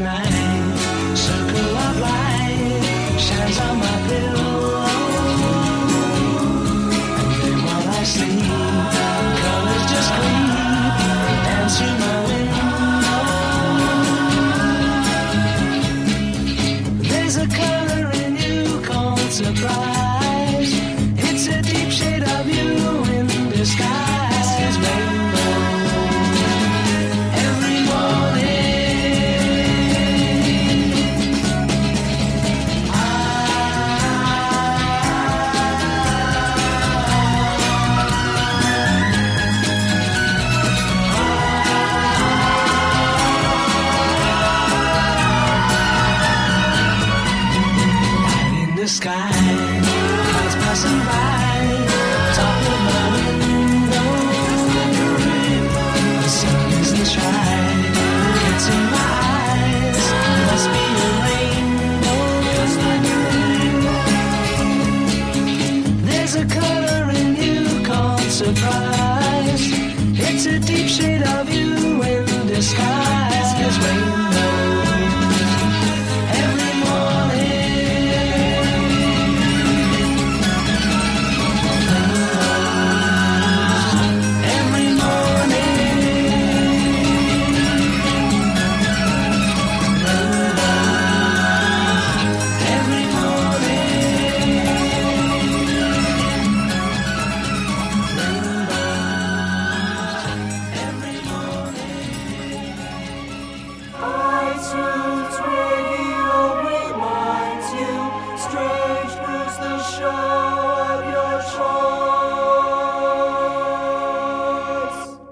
night, 0.00 0.39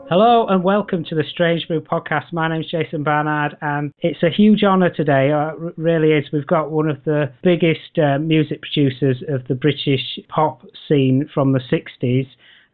Hello 0.09 0.47
and 0.47 0.65
welcome 0.65 1.05
to 1.05 1.15
the 1.15 1.23
Strange 1.31 1.69
Brew 1.69 1.83
podcast. 1.83 2.33
My 2.33 2.49
name's 2.49 2.71
Jason 2.71 3.05
Barnard, 3.05 3.59
and 3.61 3.93
it's 4.01 4.23
a 4.23 4.31
huge 4.31 4.65
honour 4.65 4.89
today. 4.89 5.31
Uh, 5.31 5.67
it 5.67 5.75
really 5.77 6.13
is. 6.13 6.25
We've 6.33 6.47
got 6.47 6.71
one 6.71 6.89
of 6.89 7.05
the 7.05 7.31
biggest 7.43 7.99
uh, 7.99 8.19
music 8.19 8.63
producers 8.63 9.23
of 9.29 9.47
the 9.49 9.55
British 9.55 10.19
pop 10.31 10.63
scene 10.89 11.29
from 11.35 11.53
the 11.53 11.61
60s, 11.61 12.27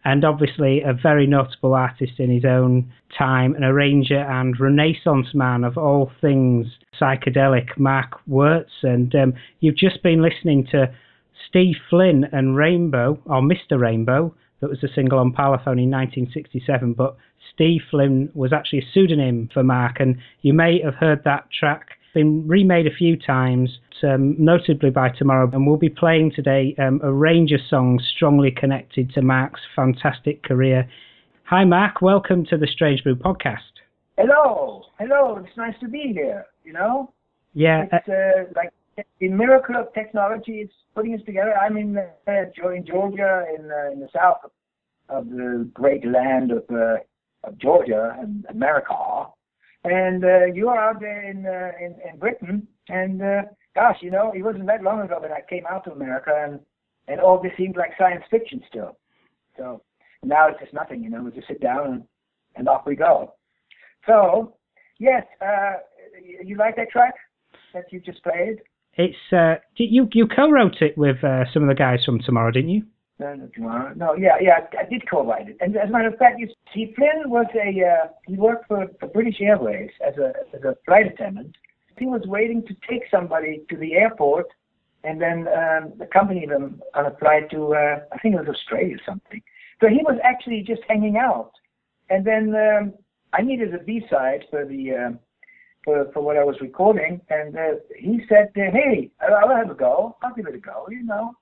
and 0.04 0.24
obviously 0.24 0.82
a 0.82 0.92
very 0.92 1.26
notable 1.26 1.74
artist 1.74 2.12
in 2.20 2.30
his 2.30 2.44
own 2.44 2.92
time, 3.18 3.56
an 3.56 3.64
arranger 3.64 4.20
and 4.20 4.54
renaissance 4.60 5.34
man 5.34 5.64
of 5.64 5.76
all 5.76 6.12
things 6.20 6.68
psychedelic, 7.00 7.76
Mark 7.76 8.12
Wirtz. 8.28 8.84
And 8.84 9.12
um, 9.16 9.34
you've 9.58 9.76
just 9.76 10.04
been 10.04 10.22
listening 10.22 10.68
to 10.70 10.94
Steve 11.48 11.74
Flynn 11.90 12.26
and 12.30 12.54
Rainbow, 12.54 13.18
or 13.26 13.42
Mr. 13.42 13.76
Rainbow, 13.76 14.32
that 14.64 14.70
was 14.70 14.82
a 14.82 14.94
single 14.94 15.18
on 15.18 15.30
Parlophone 15.30 15.76
in 15.76 15.90
1967, 15.90 16.94
but 16.94 17.16
Steve 17.52 17.82
Flynn 17.90 18.30
was 18.32 18.50
actually 18.50 18.78
a 18.78 18.88
pseudonym 18.94 19.50
for 19.52 19.62
Mark, 19.62 20.00
and 20.00 20.16
you 20.40 20.54
may 20.54 20.80
have 20.82 20.94
heard 20.94 21.22
that 21.24 21.48
track 21.52 21.88
been 22.14 22.48
remade 22.48 22.86
a 22.86 22.94
few 22.94 23.14
times, 23.18 23.78
um, 24.02 24.34
notably 24.38 24.88
by 24.88 25.10
Tomorrow, 25.10 25.50
and 25.52 25.66
we'll 25.66 25.76
be 25.76 25.90
playing 25.90 26.32
today 26.34 26.74
um, 26.78 26.98
a 27.04 27.12
range 27.12 27.52
of 27.52 27.60
songs 27.68 28.02
strongly 28.16 28.50
connected 28.50 29.12
to 29.12 29.20
Mark's 29.20 29.60
fantastic 29.76 30.42
career. 30.42 30.88
Hi, 31.44 31.64
Mark. 31.64 32.00
Welcome 32.00 32.46
to 32.46 32.56
the 32.56 32.66
Strange 32.66 33.02
Brew 33.02 33.16
podcast. 33.16 33.58
Hello, 34.16 34.84
hello. 34.98 35.44
It's 35.44 35.56
nice 35.58 35.74
to 35.80 35.88
be 35.88 36.12
here. 36.14 36.46
You 36.64 36.72
know, 36.72 37.12
Yeah, 37.52 37.84
uh, 37.92 37.96
it's 37.96 38.08
uh, 38.08 38.52
like 38.56 38.72
the 39.20 39.28
miracle 39.28 39.76
of 39.76 39.92
technology. 39.94 40.60
It's 40.60 40.72
putting 40.94 41.14
us 41.14 41.20
together. 41.26 41.54
I'm 41.54 41.76
in 41.76 41.96
uh, 41.96 42.70
in 42.70 42.84
Georgia, 42.86 43.44
in 43.56 43.70
uh, 43.70 43.92
in 43.92 44.00
the 44.00 44.08
south 44.12 44.50
of 45.08 45.28
the 45.28 45.68
great 45.72 46.06
land 46.06 46.50
of 46.50 46.64
uh, 46.70 46.96
of 47.44 47.58
Georgia 47.58 48.16
and 48.18 48.44
America, 48.48 49.26
and 49.84 50.24
uh, 50.24 50.46
you 50.46 50.68
are 50.68 50.78
out 50.78 51.00
there 51.00 51.22
in 51.28 51.46
uh, 51.46 51.72
in, 51.80 51.96
in 52.08 52.18
Britain. 52.18 52.66
And 52.88 53.22
uh, 53.22 53.42
gosh, 53.74 53.96
you 54.00 54.10
know, 54.10 54.32
it 54.34 54.42
wasn't 54.42 54.66
that 54.66 54.82
long 54.82 55.00
ago 55.00 55.18
that 55.20 55.30
I 55.32 55.40
came 55.48 55.64
out 55.70 55.84
to 55.84 55.92
America, 55.92 56.32
and 56.36 56.60
and 57.08 57.20
all 57.20 57.42
this 57.42 57.52
seemed 57.56 57.76
like 57.76 57.92
science 57.98 58.24
fiction 58.30 58.62
still. 58.68 58.96
So 59.56 59.82
now 60.22 60.48
it's 60.48 60.60
just 60.60 60.74
nothing. 60.74 61.02
You 61.02 61.10
know, 61.10 61.22
we 61.22 61.30
just 61.30 61.48
sit 61.48 61.60
down 61.60 61.86
and, 61.86 62.02
and 62.56 62.68
off 62.68 62.86
we 62.86 62.96
go. 62.96 63.34
So, 64.06 64.56
yes, 64.98 65.24
uh, 65.40 65.74
you, 66.22 66.40
you 66.44 66.56
like 66.56 66.76
that 66.76 66.90
track 66.90 67.14
that 67.72 67.84
you 67.90 68.00
just 68.00 68.22
played? 68.22 68.60
It's 68.96 69.32
uh, 69.32 69.56
you 69.76 70.08
you 70.12 70.26
co-wrote 70.26 70.80
it 70.80 70.96
with 70.96 71.22
uh, 71.24 71.44
some 71.52 71.62
of 71.62 71.68
the 71.68 71.74
guys 71.74 72.04
from 72.04 72.20
Tomorrow, 72.20 72.50
didn't 72.50 72.70
you? 72.70 72.82
No, 73.18 73.48
tomorrow. 73.54 73.92
No, 73.94 74.14
yeah, 74.14 74.36
yeah, 74.40 74.66
I, 74.78 74.88
did 74.88 75.08
co-write 75.08 75.48
it. 75.48 75.56
And 75.60 75.76
as 75.76 75.88
a 75.88 75.92
matter 75.92 76.08
of 76.08 76.18
fact, 76.18 76.40
see, 76.74 76.92
Flynn 76.96 77.30
was 77.30 77.46
a 77.54 77.86
uh, 77.86 78.08
he 78.26 78.34
worked 78.34 78.66
for, 78.66 78.86
for 78.98 79.06
British 79.08 79.40
Airways 79.40 79.90
as 80.06 80.16
a 80.18 80.32
as 80.54 80.62
a 80.64 80.76
flight 80.84 81.06
attendant. 81.06 81.56
He 81.96 82.06
was 82.06 82.22
waiting 82.26 82.64
to 82.66 82.74
take 82.88 83.02
somebody 83.10 83.62
to 83.70 83.76
the 83.76 83.94
airport, 83.94 84.46
and 85.04 85.20
then 85.20 85.46
um, 85.48 85.92
accompany 86.00 86.44
them 86.46 86.82
on 86.94 87.06
a 87.06 87.16
flight 87.18 87.50
to 87.50 87.74
uh, 87.74 88.00
I 88.12 88.18
think 88.18 88.34
it 88.34 88.38
was 88.38 88.48
Australia 88.48 88.96
or 88.96 89.00
something. 89.06 89.40
So 89.80 89.88
he 89.88 90.00
was 90.02 90.18
actually 90.24 90.64
just 90.66 90.82
hanging 90.88 91.16
out, 91.16 91.52
and 92.10 92.24
then 92.24 92.52
um, 92.56 92.94
I 93.32 93.42
needed 93.42 93.72
a 93.74 93.78
B 93.78 94.04
side 94.10 94.44
for 94.50 94.64
the 94.64 94.90
um, 94.92 95.18
for 95.84 96.10
for 96.12 96.22
what 96.22 96.36
I 96.36 96.44
was 96.44 96.56
recording, 96.60 97.20
and 97.30 97.56
uh, 97.56 97.74
he 97.96 98.20
said, 98.28 98.50
"Hey, 98.54 99.10
I'll 99.20 99.54
have 99.54 99.70
a 99.70 99.74
go. 99.74 100.16
I'll 100.22 100.34
give 100.34 100.46
it 100.46 100.54
a 100.54 100.58
go," 100.58 100.86
you 100.88 101.04
know. 101.04 101.34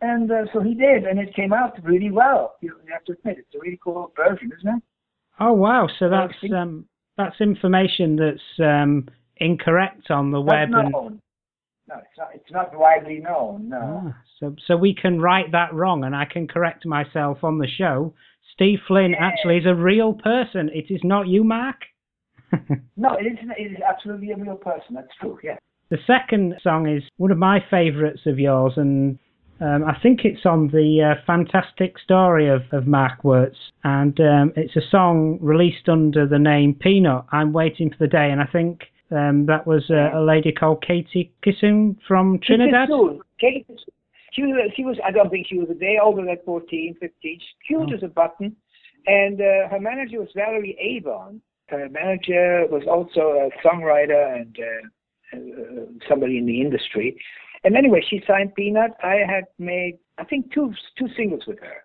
And 0.00 0.30
uh, 0.30 0.44
so 0.52 0.60
he 0.60 0.74
did, 0.74 1.04
and 1.04 1.18
it 1.18 1.34
came 1.34 1.52
out 1.52 1.78
really 1.82 2.10
well. 2.10 2.56
You 2.60 2.74
have 2.92 3.04
to 3.04 3.12
admit, 3.12 3.38
it's 3.38 3.54
a 3.54 3.58
really 3.58 3.78
cool 3.82 4.12
version, 4.16 4.50
isn't 4.58 4.76
it? 4.76 4.82
Oh 5.40 5.52
wow! 5.52 5.88
So 5.98 6.10
that's 6.10 6.34
um, 6.52 6.86
that's 7.16 7.40
information 7.40 8.16
that's 8.16 8.60
um, 8.60 9.08
incorrect 9.38 10.10
on 10.10 10.30
the 10.30 10.40
web 10.40 10.70
Not 10.70 10.84
and. 10.84 11.20
No, 11.86 11.96
it's 11.96 12.18
not. 12.18 12.28
It's 12.34 12.50
not 12.50 12.78
widely 12.78 13.18
known. 13.18 13.68
No. 13.68 14.02
Ah, 14.06 14.16
so 14.40 14.56
so 14.66 14.76
we 14.76 14.94
can 14.94 15.20
right 15.20 15.50
that 15.52 15.74
wrong, 15.74 16.04
and 16.04 16.16
I 16.16 16.24
can 16.24 16.48
correct 16.48 16.86
myself 16.86 17.44
on 17.44 17.58
the 17.58 17.68
show. 17.68 18.14
Steve 18.54 18.78
Flynn 18.86 19.14
actually 19.18 19.58
is 19.58 19.66
a 19.66 19.74
real 19.74 20.14
person. 20.14 20.70
It 20.72 20.92
is 20.92 21.00
not 21.02 21.26
you, 21.26 21.44
Mark. 21.44 21.76
No, 22.96 23.14
it 23.14 23.26
is. 23.26 23.38
It 23.58 23.72
is 23.72 23.78
absolutely 23.88 24.30
a 24.32 24.36
real 24.36 24.56
person. 24.56 24.94
That's 24.94 25.08
true. 25.20 25.38
Yeah. 25.42 25.56
the 25.90 25.98
second 26.06 26.54
song 26.62 26.88
is 26.88 27.02
one 27.16 27.30
of 27.30 27.38
my 27.38 27.58
favourites 27.70 28.20
of 28.26 28.38
yours, 28.38 28.72
and 28.76 29.18
um, 29.60 29.84
I 29.84 29.96
think 30.02 30.20
it's 30.24 30.44
on 30.46 30.68
the 30.68 31.14
uh, 31.16 31.22
Fantastic 31.26 31.98
Story 31.98 32.48
of, 32.48 32.62
of 32.72 32.86
Mark 32.86 33.22
Wirtz, 33.24 33.56
and 33.84 34.18
um, 34.20 34.52
it's 34.56 34.76
a 34.76 34.80
song 34.90 35.38
released 35.40 35.88
under 35.88 36.26
the 36.26 36.38
name 36.38 36.74
Peanut. 36.74 37.24
I'm 37.32 37.52
waiting 37.52 37.90
for 37.90 37.96
the 38.00 38.08
day, 38.08 38.30
and 38.30 38.40
I 38.40 38.46
think 38.46 38.82
um, 39.10 39.46
that 39.46 39.66
was 39.66 39.84
uh, 39.90 40.16
a 40.18 40.22
lady 40.24 40.50
called 40.52 40.82
Katie 40.86 41.32
Kissoon 41.44 41.96
from 42.08 42.40
Trinidad. 42.42 42.88
She 42.88 44.42
was, 44.42 44.72
she 44.74 44.84
was, 44.84 44.96
I 45.06 45.12
don't 45.12 45.30
think 45.30 45.46
she 45.48 45.58
was 45.58 45.68
a 45.70 45.74
day 45.74 45.96
older 46.02 46.24
than 46.24 46.36
14, 46.44 46.96
15. 46.98 47.10
She's 47.22 47.40
cute 47.66 47.90
Oh. 47.90 47.94
as 47.94 48.02
a 48.02 48.08
button. 48.08 48.56
And 49.06 49.40
uh, 49.40 49.68
her 49.70 49.78
manager 49.80 50.18
was 50.18 50.30
Valerie 50.34 50.76
Avon. 50.80 51.40
Her 51.66 51.88
manager 51.88 52.66
was 52.70 52.82
also 52.86 53.48
a 53.48 53.66
songwriter 53.66 54.40
and 54.40 54.56
uh, 54.58 55.36
uh, 55.36 55.84
somebody 56.08 56.38
in 56.38 56.46
the 56.46 56.60
industry. 56.60 57.16
And 57.64 57.76
anyway, 57.76 58.02
she 58.08 58.22
signed 58.26 58.54
Peanut. 58.54 58.92
I 59.02 59.20
had 59.26 59.44
made, 59.58 59.98
I 60.18 60.24
think, 60.24 60.52
two 60.52 60.72
two 60.98 61.08
singles 61.16 61.44
with 61.46 61.58
her. 61.60 61.84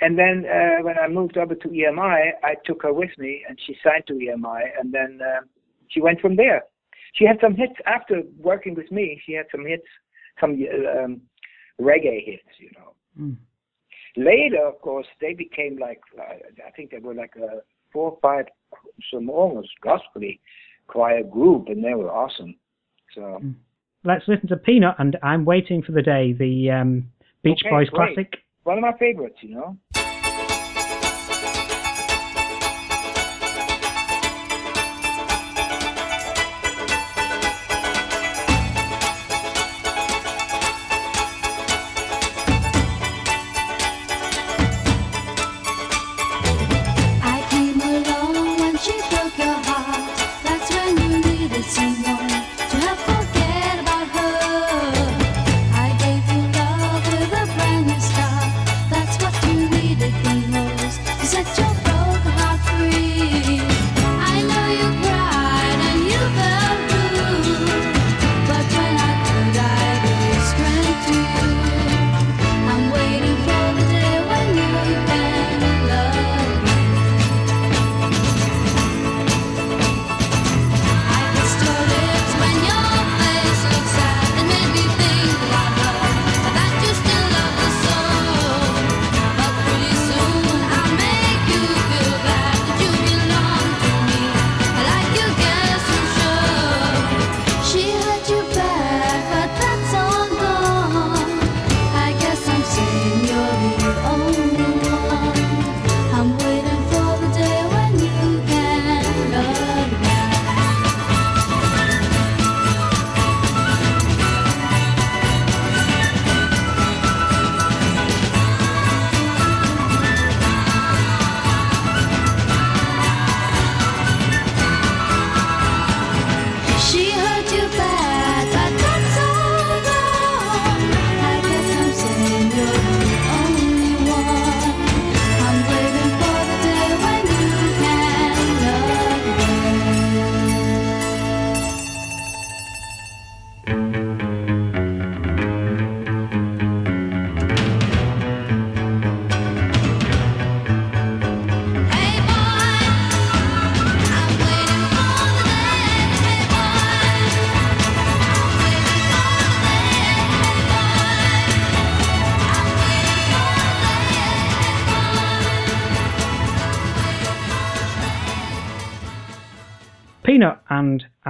And 0.00 0.18
then 0.18 0.44
uh, 0.46 0.82
when 0.82 0.96
I 0.98 1.08
moved 1.08 1.36
over 1.36 1.54
to 1.54 1.68
EMI, 1.68 2.30
I 2.42 2.54
took 2.64 2.82
her 2.82 2.92
with 2.92 3.10
me, 3.18 3.44
and 3.48 3.58
she 3.66 3.76
signed 3.84 4.04
to 4.06 4.14
EMI. 4.14 4.62
And 4.78 4.92
then 4.92 5.20
uh, 5.20 5.40
she 5.88 6.00
went 6.00 6.20
from 6.20 6.36
there. 6.36 6.62
She 7.14 7.24
had 7.24 7.38
some 7.40 7.54
hits 7.54 7.74
after 7.86 8.22
working 8.38 8.74
with 8.74 8.90
me. 8.90 9.20
She 9.26 9.32
had 9.32 9.46
some 9.50 9.66
hits, 9.66 9.86
some 10.40 10.52
uh, 10.52 11.04
um, 11.04 11.20
reggae 11.80 12.24
hits, 12.24 12.48
you 12.58 12.70
know. 12.78 12.94
Mm. 13.20 13.36
Later, 14.16 14.66
of 14.66 14.80
course, 14.80 15.06
they 15.20 15.34
became 15.34 15.78
like 15.78 16.00
uh, 16.18 16.34
I 16.66 16.70
think 16.70 16.90
they 16.90 16.98
were 16.98 17.14
like 17.14 17.34
a 17.36 17.60
four 17.92 18.12
or 18.12 18.18
five, 18.20 18.46
some 19.12 19.28
almost 19.30 19.68
gospely 19.82 20.40
choir 20.86 21.22
group, 21.22 21.68
and 21.68 21.84
they 21.84 21.94
were 21.94 22.10
awesome. 22.10 22.54
So 23.14 23.42
Let's 24.04 24.26
listen 24.26 24.48
to 24.48 24.56
Peanut 24.56 24.96
and 24.98 25.16
I'm 25.22 25.44
Waiting 25.44 25.82
for 25.82 25.92
the 25.92 26.02
Day, 26.02 26.32
the 26.32 26.70
um, 26.70 27.08
Beach 27.42 27.60
Okay, 27.64 27.70
Boys 27.70 27.88
great. 27.90 28.14
classic. 28.16 28.38
one 28.64 28.78
of 28.78 28.82
my 28.82 28.92
favorites, 28.98 29.36
you 29.42 29.54
know. 29.54 29.76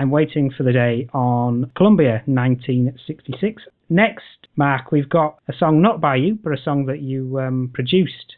I'm 0.03 0.11
Waiting 0.11 0.51
for 0.51 0.65
the 0.65 0.73
Day 0.73 1.09
on 1.15 1.71
Columbia 1.77 2.25
1966. 2.25 3.63
Next, 3.89 4.25
Mark, 4.57 4.91
we've 4.91 5.09
got 5.09 5.39
a 5.49 5.53
song 5.57 5.81
not 5.81 6.01
by 6.01 6.17
you, 6.17 6.37
but 6.43 6.53
a 6.53 6.61
song 6.61 6.87
that 6.87 7.03
you 7.03 7.39
um, 7.39 7.71
produced, 7.73 8.35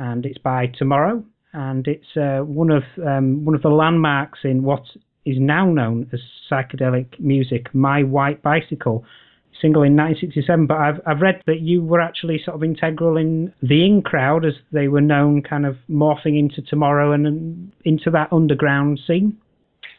and 0.00 0.26
it's 0.26 0.38
by 0.38 0.66
Tomorrow, 0.76 1.24
and 1.52 1.86
it's 1.86 2.16
uh, 2.16 2.40
one 2.40 2.72
of 2.72 2.82
um, 3.06 3.44
one 3.44 3.54
of 3.54 3.62
the 3.62 3.68
landmarks 3.68 4.40
in 4.42 4.64
what 4.64 4.82
is 5.24 5.36
now 5.38 5.66
known 5.66 6.10
as 6.12 6.18
psychedelic 6.50 7.20
music, 7.20 7.72
My 7.72 8.02
White 8.02 8.42
Bicycle. 8.42 9.04
Single 9.62 9.84
in 9.84 9.94
1967, 9.94 10.66
but 10.66 10.78
I've 10.78 11.00
I've 11.06 11.20
read 11.20 11.42
that 11.46 11.60
you 11.60 11.84
were 11.84 12.00
actually 12.00 12.42
sort 12.44 12.56
of 12.56 12.64
integral 12.64 13.18
in 13.18 13.52
the 13.62 13.86
In 13.86 14.02
crowd, 14.02 14.44
as 14.44 14.54
they 14.72 14.88
were 14.88 15.00
known, 15.00 15.42
kind 15.42 15.64
of 15.64 15.76
morphing 15.88 16.36
into 16.36 16.60
Tomorrow 16.60 17.12
and, 17.12 17.24
and 17.24 17.72
into 17.84 18.10
that 18.10 18.32
underground 18.32 18.98
scene. 19.06 19.38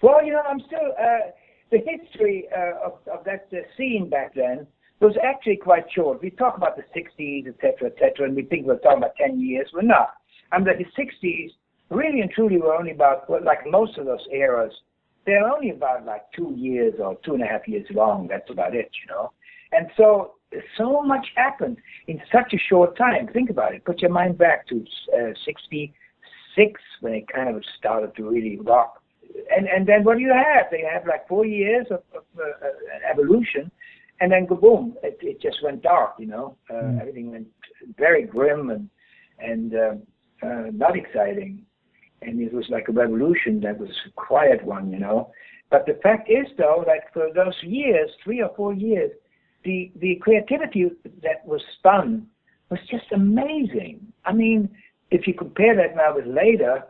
Well, 0.02 0.24
you 0.26 0.34
know, 0.34 0.42
I'm 0.48 0.60
still 0.62 0.94
uh, 1.00 1.32
the 1.72 1.80
history 1.80 2.48
uh, 2.56 2.86
of, 2.86 2.94
of 3.12 3.26
that 3.26 3.48
uh, 3.52 3.58
scene 3.78 4.10
back 4.10 4.36
then 4.36 4.68
was 5.00 5.16
actually 5.24 5.58
quite 5.58 5.86
short. 5.94 6.22
We 6.22 6.30
talk 6.30 6.58
about 6.58 6.78
the 6.78 6.84
60s, 6.98 7.48
et 7.48 7.56
cetera, 7.62 7.90
et 7.90 7.96
cetera, 8.00 8.28
and 8.28 8.36
we 8.36 8.44
think 8.44 8.66
we're 8.66 8.80
talking 8.80 9.00
about 9.00 9.16
10 9.18 9.40
years. 9.40 9.70
We're 9.74 9.82
not. 9.82 10.14
I 10.52 10.60
mean, 10.60 10.68
the 10.68 11.02
60s 11.02 11.50
really 11.90 12.22
and 12.22 12.32
truly 12.32 12.58
were 12.58 12.74
only 12.74 12.92
about, 12.92 13.30
well, 13.30 13.44
like 13.44 13.60
most 13.70 13.98
of 13.98 14.06
those 14.06 14.26
eras, 14.32 14.74
they're 15.26 15.48
only 15.48 15.72
about 15.72 16.06
like 16.06 16.24
two 16.36 16.54
years 16.56 16.94
or 17.00 17.18
two 17.26 17.34
and 17.34 17.44
a 17.44 17.48
half 17.48 17.68
years 17.68 17.86
long. 17.92 18.28
That's 18.28 18.50
about 18.50 18.76
it, 18.76 18.90
you 19.04 19.14
know. 19.14 19.32
And 19.72 19.88
so, 19.98 20.36
so 20.78 21.02
much 21.02 21.26
happened 21.36 21.78
in 22.08 22.22
such 22.32 22.54
a 22.54 22.58
short 22.70 22.98
time. 22.98 23.28
Think 23.34 23.50
about 23.50 23.74
it. 23.74 23.84
Put 23.84 24.02
your 24.02 24.12
mind 24.12 24.38
back 24.38 24.68
to 24.68 24.86
uh, 25.14 25.34
66 25.44 26.82
when 27.02 27.14
it 27.14 27.28
kind 27.28 27.56
of 27.56 27.64
started 27.78 28.16
to 28.16 28.30
really 28.30 28.58
rock 28.62 29.02
and 29.56 29.68
and 29.68 29.88
then 29.88 30.04
what 30.04 30.18
do 30.18 30.24
you 30.24 30.34
have? 30.34 30.68
They 30.72 30.82
have 30.82 31.06
like 31.08 31.28
four 31.28 31.46
years 31.46 31.88
of, 31.90 32.02
of 32.16 32.24
uh, 32.38 32.44
uh, 32.44 33.12
evolution, 33.12 33.72
and 34.20 34.32
then 34.32 34.46
boom, 34.46 34.96
it, 35.04 35.18
it 35.22 35.42
just 35.42 35.64
went 35.64 35.82
dark. 35.82 36.16
You 36.18 36.28
know, 36.28 36.58
uh, 36.70 37.00
everything 37.00 37.32
went 37.32 37.48
very 37.98 38.24
grim 38.24 38.70
and 38.70 38.90
and 39.40 39.74
uh, 39.76 40.46
uh, 40.46 40.66
not 40.74 40.98
exciting, 40.98 41.66
and 42.22 42.42
it 42.42 42.54
was 42.54 42.66
like 42.70 42.88
a 42.88 42.94
revolution 42.94 43.60
that 43.62 43.80
was 43.80 43.90
a 44.08 44.12
quiet 44.12 44.64
one. 44.64 44.92
You 44.92 45.00
know, 45.00 45.32
but 45.70 45.86
the 45.86 46.00
fact 46.02 46.30
is 46.30 46.48
though 46.58 46.84
that 46.86 47.14
for 47.14 47.30
those 47.34 47.56
years, 47.64 48.10
three 48.24 48.42
or 48.42 48.52
four 48.56 48.74
years, 48.74 49.12
the 49.64 49.92
the 49.98 50.16
creativity 50.22 50.90
that 51.24 51.46
was 51.46 51.62
spun 51.78 52.28
was 52.70 52.80
just 52.90 53.12
amazing. 53.14 54.00
I 54.26 54.34
mean, 54.34 54.70
if 55.12 55.28
you 55.28 55.34
compare 55.34 55.76
that 55.76 55.96
now 55.96 56.16
with 56.16 56.26
later 56.26 56.84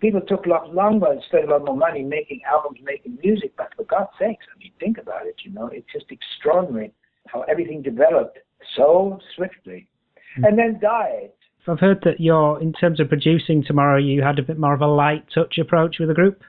people 0.00 0.20
took 0.20 0.46
a 0.46 0.48
lot 0.48 0.74
longer 0.74 1.10
and 1.12 1.22
spent 1.28 1.44
a 1.44 1.50
lot 1.50 1.64
more 1.64 1.76
money 1.76 2.02
making 2.02 2.40
albums, 2.50 2.78
making 2.82 3.18
music. 3.22 3.54
But 3.56 3.72
for 3.76 3.84
God's 3.84 4.10
sakes, 4.18 4.44
I 4.54 4.58
mean, 4.58 4.72
think 4.80 4.98
about 4.98 5.26
it. 5.26 5.36
You 5.44 5.52
know, 5.52 5.68
it's 5.68 5.86
just 5.92 6.06
extraordinary 6.10 6.92
how 7.26 7.42
everything 7.42 7.82
developed 7.82 8.38
so 8.76 9.18
swiftly, 9.34 9.88
and 10.36 10.58
then 10.58 10.78
died. 10.80 11.30
I've 11.68 11.80
heard 11.80 12.00
that 12.04 12.20
you're, 12.20 12.60
in 12.60 12.72
terms 12.72 13.00
of 13.00 13.08
producing 13.08 13.64
tomorrow, 13.64 13.98
you 13.98 14.22
had 14.22 14.38
a 14.38 14.42
bit 14.42 14.58
more 14.58 14.72
of 14.72 14.82
a 14.82 14.86
light 14.86 15.24
touch 15.34 15.58
approach 15.58 15.96
with 15.98 16.08
the 16.08 16.14
group. 16.14 16.42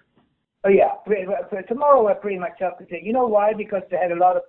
Oh 0.63 0.69
yeah, 0.69 0.89
tomorrow 1.67 2.03
we're 2.03 2.15
pretty 2.15 2.37
much 2.37 2.51
self-contained. 2.59 3.05
You 3.05 3.13
know 3.13 3.25
why? 3.25 3.53
Because 3.53 3.81
they 3.89 3.97
had 3.97 4.11
a 4.11 4.15
lot 4.15 4.35
of 4.35 4.43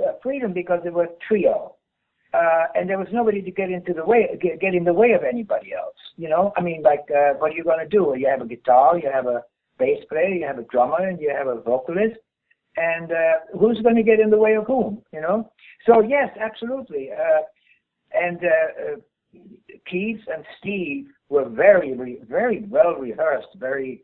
uh, 0.00 0.12
freedom 0.22 0.52
because 0.52 0.80
they 0.84 0.90
were 0.90 1.04
a 1.04 1.08
trio. 1.26 1.74
Uh, 2.32 2.64
and 2.74 2.88
there 2.88 2.98
was 2.98 3.08
nobody 3.12 3.42
to 3.42 3.50
get 3.50 3.70
into 3.70 3.92
the 3.92 4.04
way, 4.04 4.26
get, 4.40 4.60
get 4.60 4.74
in 4.74 4.84
the 4.84 4.92
way 4.92 5.12
of 5.12 5.22
anybody 5.22 5.72
else. 5.74 5.96
You 6.16 6.28
know, 6.28 6.52
I 6.56 6.62
mean, 6.62 6.82
like, 6.82 7.04
uh, 7.10 7.34
what 7.38 7.52
are 7.52 7.54
you 7.54 7.64
to 7.80 7.88
do? 7.88 8.14
You 8.16 8.28
have 8.28 8.40
a 8.40 8.46
guitar, 8.46 8.98
you 8.98 9.10
have 9.12 9.26
a 9.26 9.42
bass 9.78 10.04
player, 10.08 10.28
you 10.28 10.46
have 10.46 10.58
a 10.58 10.64
drummer, 10.64 11.06
and 11.06 11.20
you 11.20 11.32
have 11.36 11.46
a 11.46 11.60
vocalist, 11.60 12.16
and 12.76 13.12
uh, 13.12 13.58
who's 13.58 13.78
to 13.96 14.02
get 14.02 14.20
in 14.20 14.30
the 14.30 14.38
way 14.38 14.54
of 14.54 14.64
whom? 14.66 15.02
You 15.12 15.20
know. 15.20 15.50
So 15.86 16.00
yes, 16.00 16.30
absolutely. 16.40 17.10
Uh, 17.12 17.42
and 18.14 18.38
uh, 18.38 18.92
uh, 18.92 19.38
Keith 19.90 20.20
and 20.32 20.44
Steve 20.58 21.08
were 21.28 21.48
very, 21.48 21.94
very 22.28 22.64
well 22.68 22.94
rehearsed, 22.94 23.48
very 23.56 24.02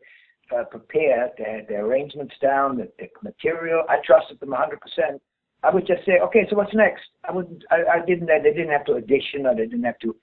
uh, 0.55 0.63
prepared. 0.65 1.31
They 1.37 1.43
had 1.43 1.67
their 1.67 1.85
arrangements 1.85 2.33
down, 2.41 2.77
the, 2.77 2.91
the 2.99 3.07
material. 3.23 3.83
I 3.89 3.97
trusted 4.05 4.39
them 4.39 4.49
100%. 4.49 5.19
I 5.63 5.73
would 5.73 5.85
just 5.85 6.05
say, 6.05 6.19
okay, 6.23 6.47
so 6.49 6.55
what's 6.55 6.73
next? 6.73 7.03
I 7.27 7.31
wouldn't. 7.33 7.63
I, 7.69 7.99
I 7.99 8.05
didn't. 8.05 8.27
They 8.27 8.41
didn't 8.41 8.71
have 8.71 8.85
to 8.85 8.95
audition, 8.95 9.45
or 9.45 9.55
they 9.55 9.65
didn't 9.65 9.83
have 9.83 9.99
to 9.99 10.15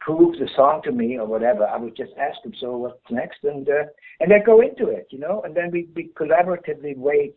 prove 0.00 0.38
the 0.38 0.48
song 0.56 0.80
to 0.84 0.92
me, 0.92 1.18
or 1.18 1.26
whatever. 1.26 1.66
I 1.66 1.76
would 1.76 1.96
just 1.96 2.12
ask 2.18 2.42
them, 2.42 2.54
so 2.58 2.76
what's 2.78 2.98
next, 3.10 3.38
and 3.44 3.68
uh, 3.68 3.84
and 4.20 4.30
then 4.30 4.40
go 4.44 4.62
into 4.62 4.88
it, 4.88 5.08
you 5.10 5.18
know. 5.18 5.42
And 5.44 5.54
then 5.54 5.70
we 5.70 5.88
we 5.94 6.10
collaboratively 6.18 6.96
wait. 6.96 7.34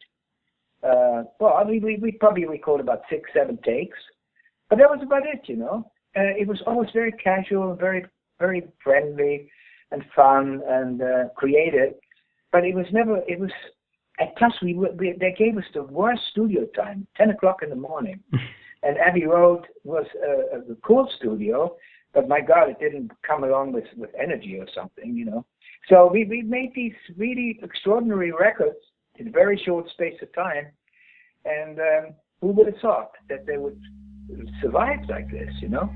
Uh, 0.82 1.24
well, 1.40 1.56
I 1.58 1.66
mean, 1.66 1.84
we 1.84 1.98
we 1.98 2.14
probably 2.14 2.46
recorded 2.46 2.84
about 2.84 3.02
six, 3.10 3.30
seven 3.34 3.58
takes, 3.66 3.98
but 4.70 4.78
that 4.78 4.90
was 4.90 5.02
about 5.04 5.24
it, 5.26 5.42
you 5.48 5.58
know. 5.58 5.92
Uh, 6.16 6.34
it 6.40 6.48
was 6.48 6.62
always 6.66 6.90
very 6.94 7.12
casual, 7.12 7.76
very 7.76 8.06
very 8.40 8.64
friendly, 8.82 9.52
and 9.92 10.04
fun 10.16 10.62
and 10.66 11.02
uh, 11.02 11.24
creative. 11.36 11.94
But 12.54 12.64
it 12.64 12.74
was 12.74 12.86
never. 12.94 13.18
It 13.28 13.40
was 13.40 13.52
and 14.20 14.30
plus, 14.38 14.54
we, 14.62 14.74
were- 14.76 14.92
we 14.98 15.14
they 15.20 15.34
gave 15.38 15.58
us 15.58 15.64
the 15.74 15.84
worst 15.84 16.22
studio 16.32 16.66
time, 16.76 17.08
ten 17.16 17.30
o'clock 17.30 17.58
in 17.64 17.70
the 17.70 17.76
morning. 17.76 18.20
and 18.84 18.98
Abbey 18.98 19.26
Road 19.26 19.66
was 19.84 20.06
a, 20.26 20.72
a 20.72 20.76
cool 20.84 21.10
studio, 21.18 21.76
but 22.14 22.28
my 22.28 22.42
God, 22.42 22.70
it 22.70 22.80
didn't 22.80 23.12
come 23.28 23.44
along 23.44 23.72
with 23.74 23.86
with 23.98 24.10
energy 24.22 24.58
or 24.60 24.68
something, 24.76 25.16
you 25.16 25.26
know. 25.26 25.46
So 25.90 26.10
we 26.12 26.26
we 26.26 26.42
made 26.42 26.72
these 26.76 26.94
really 27.18 27.60
extraordinary 27.64 28.32
records 28.32 28.78
in 29.16 29.28
a 29.28 29.32
very 29.32 29.62
short 29.66 29.90
space 29.90 30.16
of 30.22 30.34
time, 30.34 30.68
and 31.46 31.80
um, 31.80 32.14
who 32.42 32.48
would 32.48 32.68
have 32.68 32.78
thought 32.82 33.12
that 33.30 33.46
they 33.46 33.58
would 33.58 33.80
survive 34.62 35.00
like 35.10 35.30
this, 35.32 35.50
you 35.62 35.70
know? 35.70 35.90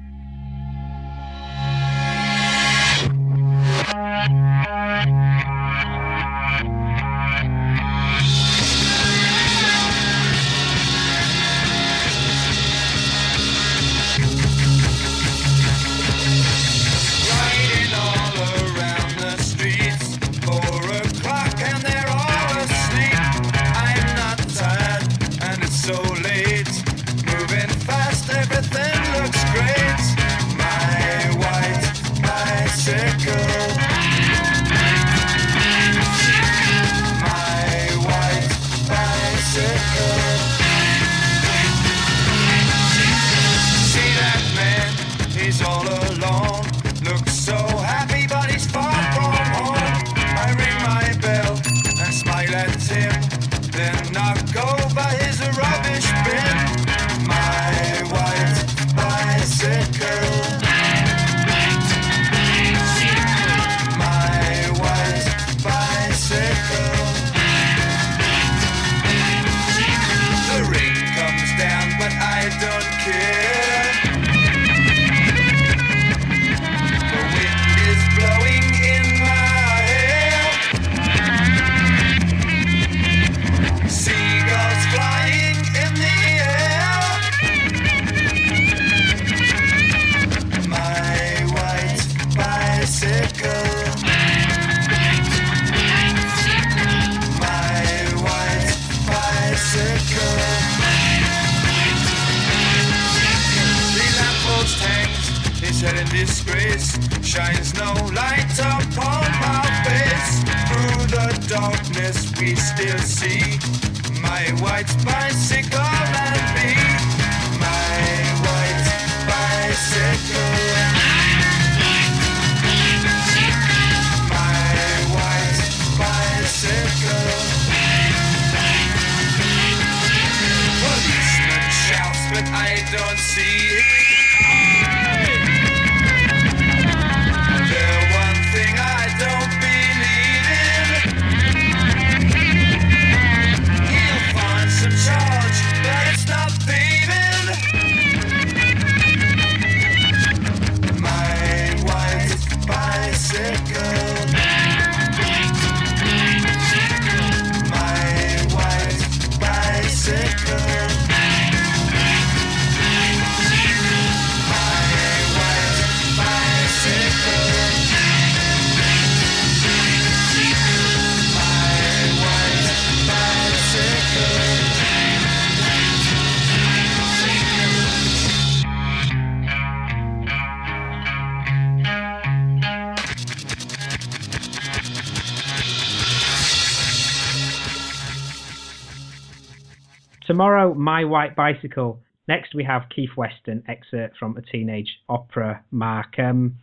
Tomorrow, 190.43 190.73
My 190.73 191.05
White 191.05 191.37
Bicycle. 191.37 192.01
Next, 192.27 192.53
we 192.53 192.65
have 192.65 192.81
Keith 192.93 193.11
Weston, 193.15 193.63
excerpt 193.69 194.17
from 194.17 194.35
a 194.35 194.41
teenage 194.41 194.99
opera. 195.07 195.63
Mark, 195.71 196.19
um, 196.19 196.57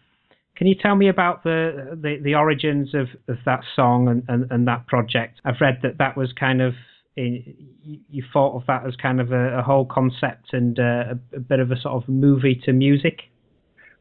can 0.55 0.67
you 0.67 0.75
tell 0.75 0.97
me 0.97 1.09
about 1.09 1.45
the 1.45 1.99
the, 1.99 2.19
the 2.23 2.35
origins 2.35 2.95
of, 2.95 3.07
of 3.27 3.39
that 3.47 3.61
song 3.75 4.09
and, 4.09 4.23
and, 4.29 4.53
and 4.53 4.69
that 4.69 4.87
project? 4.87 5.41
I've 5.47 5.63
read 5.63 5.79
that 5.83 5.97
that 5.97 6.15
was 6.15 6.31
kind 6.39 6.61
of 6.61 6.75
in, 7.17 7.43
you, 7.83 8.01
you 8.11 8.23
thought 8.31 8.55
of 8.55 8.67
that 8.67 8.87
as 8.87 8.97
kind 8.97 9.19
of 9.19 9.33
a, 9.33 9.61
a 9.61 9.63
whole 9.63 9.87
concept 9.87 10.53
and 10.53 10.79
uh, 10.79 11.15
a, 11.33 11.37
a 11.37 11.41
bit 11.41 11.59
of 11.59 11.71
a 11.71 11.81
sort 11.81 11.95
of 12.03 12.07
movie 12.07 12.61
to 12.67 12.75
music. 12.75 13.21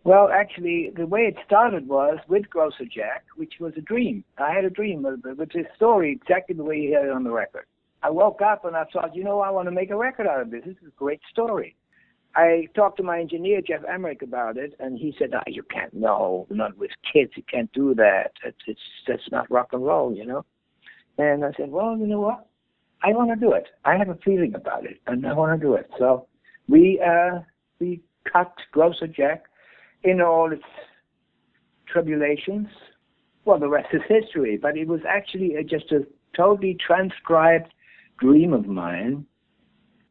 Well, 0.04 0.28
actually, 0.28 0.92
the 0.94 1.06
way 1.06 1.22
it 1.22 1.38
started 1.46 1.88
was 1.88 2.18
with 2.28 2.50
Grocer 2.50 2.84
Jack, 2.84 3.24
which 3.38 3.54
was 3.62 3.72
a 3.78 3.82
dream. 3.82 4.26
I 4.38 4.52
had 4.52 4.66
a 4.66 4.70
dream 4.70 5.04
with 5.04 5.54
this 5.54 5.68
story 5.78 6.12
exactly 6.12 6.54
the 6.54 6.66
way 6.66 6.80
you 6.80 6.90
hear 6.90 7.08
it 7.08 7.14
on 7.14 7.24
the 7.24 7.32
record. 7.32 7.64
I 8.02 8.10
woke 8.10 8.42
up 8.42 8.66
and 8.66 8.76
I 8.76 8.86
thought, 8.92 9.16
you 9.16 9.24
know, 9.24 9.42
I 9.42 9.50
want 9.50 9.68
to 9.68 9.72
make 9.72 9.90
a 9.90 9.98
record 9.98 10.28
out 10.28 10.42
of 10.42 10.52
this. 10.52 10.64
This 10.66 10.76
is 10.82 10.88
a 10.88 10.98
great 10.98 11.22
story. 11.30 11.76
I 12.36 12.68
talked 12.76 12.98
to 12.98 13.04
my 13.04 13.20
engineer 13.20 13.62
Geoff 13.62 13.82
Emerick 13.92 14.22
about 14.22 14.56
it, 14.56 14.76
and 14.80 14.98
he 14.98 15.16
said, 15.18 15.32
"Ah, 15.34 15.44
you 15.48 15.64
can't. 15.64 15.94
No, 15.94 16.46
not 16.50 16.78
with 16.78 16.92
kids. 17.12 17.32
You 17.36 17.44
can't 17.52 17.72
do 17.74 17.96
that. 17.96 18.34
It's, 18.44 18.58
it's 18.68 18.80
that's 19.08 19.32
not 19.32 19.50
rock 19.50 19.70
and 19.74 19.84
roll, 19.84 20.14
you 20.14 20.26
know." 20.26 20.46
And 21.18 21.44
I 21.44 21.52
said, 21.58 21.72
"Well, 21.72 21.98
you 21.98 22.06
know 22.06 22.22
what? 22.22 22.48
I 23.04 23.14
want 23.14 23.32
to 23.32 23.36
do 23.36 23.54
it. 23.54 23.68
I 23.84 23.98
have 23.98 24.10
a 24.10 24.18
feeling 24.24 24.54
about 24.54 24.86
it, 24.86 25.02
and 25.08 25.26
I 25.26 25.34
want 25.34 25.60
to 25.60 25.68
do 25.68 25.74
it." 25.74 25.90
So 25.98 26.28
we 26.68 27.02
uh, 27.02 27.40
we 27.80 28.02
cut 28.32 28.54
Grocer 28.72 29.08
Jack 29.08 29.46
in 30.04 30.22
all 30.22 30.52
its 30.52 30.64
tribulations. 31.88 32.68
Well, 33.44 33.60
the 33.60 33.70
rest 33.70 33.88
is 33.92 34.02
history. 34.08 34.58
But 34.62 34.78
it 34.78 34.88
was 34.88 35.02
actually 35.08 35.58
uh, 35.58 35.64
just 35.64 35.92
a 35.92 36.06
totally 36.38 36.78
transcribed 36.86 37.74
dream 38.20 38.54
of 38.54 38.68
mine 38.68 39.26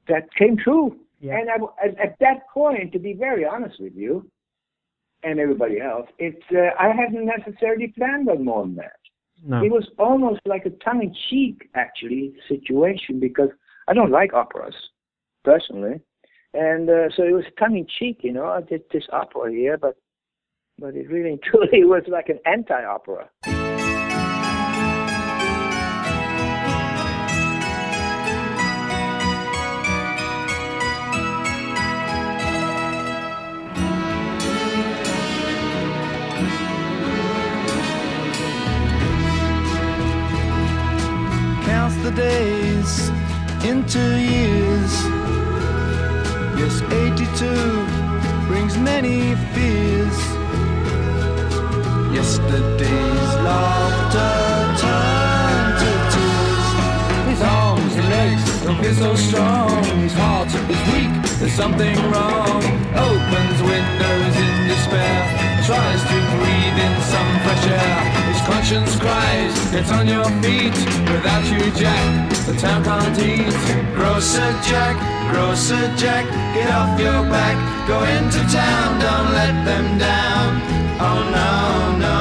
that 0.09 0.33
came 0.35 0.57
true. 0.57 0.97
Yeah. 1.21 1.39
And 1.39 1.51
I, 1.51 1.87
at, 1.87 1.99
at 1.99 2.17
that 2.21 2.49
point, 2.53 2.93
to 2.93 2.99
be 2.99 3.13
very 3.13 3.45
honest 3.45 3.81
with 3.81 3.95
you, 3.95 4.31
and 5.25 5.41
everybody 5.41 5.81
else, 5.81 6.07
it's 6.19 6.45
uh, 6.53 6.71
I 6.79 6.89
hadn't 6.95 7.27
necessarily 7.27 7.89
planned 7.89 8.29
on 8.29 8.45
more 8.45 8.63
than 8.63 8.77
that. 8.77 8.99
No. 9.45 9.63
It 9.63 9.71
was 9.71 9.89
almost 9.99 10.41
like 10.47 10.65
a 10.67 10.71
tongue-in-cheek, 10.71 11.71
actually, 11.75 12.35
situation 12.49 13.21
because 13.21 13.51
I 13.89 13.95
don't 13.95 14.11
like 14.11 14.33
operas 14.33 14.75
personally, 15.45 16.01
and 16.55 16.89
uh, 16.89 17.09
so 17.17 17.25
it 17.25 17.33
was 17.33 17.45
tongue-in-cheek. 17.59 18.19
You 18.23 18.33
know, 18.33 18.47
I 18.47 18.61
did 18.63 18.83
this 18.93 19.05
opera 19.13 19.51
here, 19.51 19.77
but 19.77 19.97
but 20.79 20.95
it 20.95 21.11
really 21.11 21.39
truly 21.43 21.85
was 21.85 22.05
like 22.07 22.29
an 22.29 22.39
anti-opera. 22.47 23.29
Days 42.19 43.11
into 43.65 44.03
years. 44.19 44.93
Yes, 46.59 46.83
82 46.91 48.47
brings 48.49 48.77
many 48.77 49.37
fears. 49.55 50.19
Yesterday's 52.13 53.33
laughter 53.47 54.48
don't 58.69 58.85
feel 58.85 58.95
so 58.95 59.15
strong. 59.15 59.85
His 60.05 60.13
heart 60.13 60.49
is 60.49 60.83
weak, 60.93 61.13
there's 61.41 61.53
something 61.53 61.97
wrong. 62.13 62.61
Opens 62.93 63.59
windows 63.65 64.35
in 64.45 64.55
despair, 64.69 65.21
tries 65.65 66.03
to 66.11 66.19
breathe 66.37 66.79
in 66.87 66.95
some 67.13 67.31
fresh 67.45 67.65
air. 67.65 67.99
His 68.29 68.41
conscience 68.45 68.93
cries, 69.01 69.55
get 69.73 69.91
on 69.93 70.07
your 70.07 70.29
feet. 70.43 70.77
Without 71.09 71.45
you, 71.49 71.65
Jack, 71.81 72.05
the 72.45 72.55
town 72.61 72.85
can't 72.85 73.19
eat. 73.19 73.57
Grocer 73.97 74.53
Jack, 74.69 74.97
Grocer 75.33 75.89
Jack, 75.97 76.27
get 76.53 76.71
off 76.71 77.01
your 77.01 77.23
back. 77.33 77.57
Go 77.89 77.99
into 78.05 78.41
town, 78.53 79.01
don't 79.01 79.33
let 79.33 79.65
them 79.65 79.87
down. 79.97 80.49
Oh 81.01 81.21
no, 81.39 81.51
no. 82.05 82.19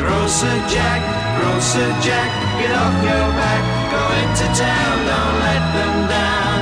Grocer 0.00 0.58
Jack, 0.74 1.00
Grocer 1.38 1.90
Jack, 2.02 2.30
get 2.58 2.74
off 2.74 2.96
your 3.04 3.28
back. 3.38 3.79
Go 3.90 4.02
into 4.22 4.46
town, 4.54 4.96
don't 5.10 5.36
let 5.46 5.64
them 5.76 5.96
down. 6.16 6.58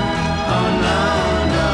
Oh 0.55 0.69
no, 0.87 1.03
no. 1.55 1.71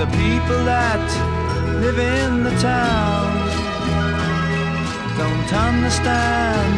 The 0.00 0.08
people 0.22 0.60
that 0.64 1.04
live 1.80 1.98
in 1.98 2.44
the 2.44 2.54
town 2.60 3.28
don't 5.16 5.52
understand. 5.68 6.72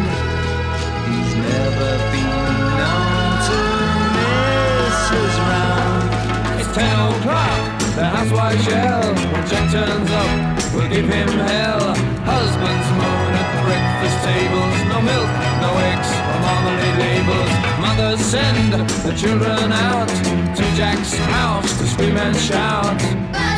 He's 1.08 1.32
never 1.34 1.90
been 2.14 2.46
known 2.78 3.38
to 3.48 3.58
miss 4.16 4.98
his 5.18 5.34
round. 5.50 6.06
It's 6.60 6.72
ten 6.74 6.96
o'clock, 7.10 7.62
the 7.94 8.04
housewife 8.04 8.66
yell. 8.66 9.02
When 9.32 9.46
Jack 9.46 9.70
turns 9.70 10.10
up, 10.10 10.74
we'll 10.74 10.88
give 10.88 11.06
him 11.06 11.28
hell. 11.28 11.94
Husbands 12.26 12.88
moan 12.98 13.32
at 13.40 13.48
breakfast 13.62 14.18
tables. 14.26 14.76
No 14.90 14.98
milk, 15.00 15.30
no 15.62 15.70
eggs, 15.90 16.10
or 16.30 16.38
marmalade 16.44 16.98
labels. 17.04 17.52
Mothers 17.78 18.20
send 18.20 18.72
the 19.06 19.14
children 19.14 19.70
out 19.72 20.08
to 20.56 20.62
Jack's 20.74 21.14
house 21.14 21.78
to 21.78 21.86
scream 21.86 22.16
and 22.16 22.36
shout. 22.36 23.53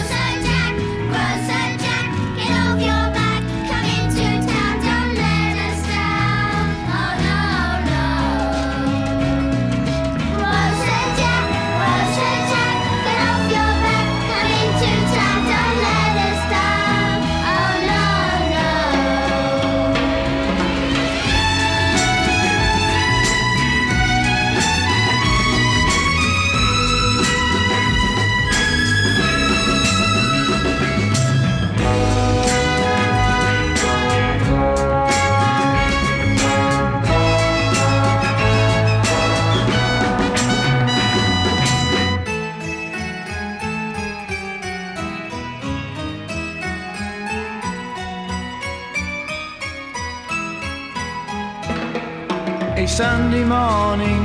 Morning, 53.49 54.25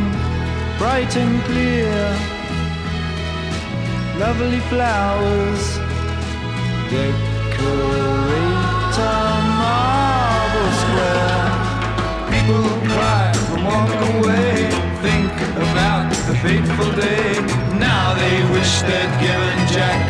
bright 0.78 1.16
and 1.16 1.42
clear. 1.44 1.94
Lovely 4.18 4.60
flowers 4.72 5.78
decorate 6.90 7.22
a 8.98 9.20
marble 9.62 10.72
square. 10.82 11.46
People 12.34 12.66
cry 12.90 13.32
and 13.54 13.64
walk 13.66 13.92
away, 14.16 14.70
think 15.06 15.34
about 15.56 16.10
the 16.28 16.36
fateful 16.42 16.92
day. 16.94 17.34
Now 17.78 18.14
they 18.16 18.38
wish 18.54 18.82
they'd 18.82 19.14
given 19.22 19.58
Jack 19.70 20.02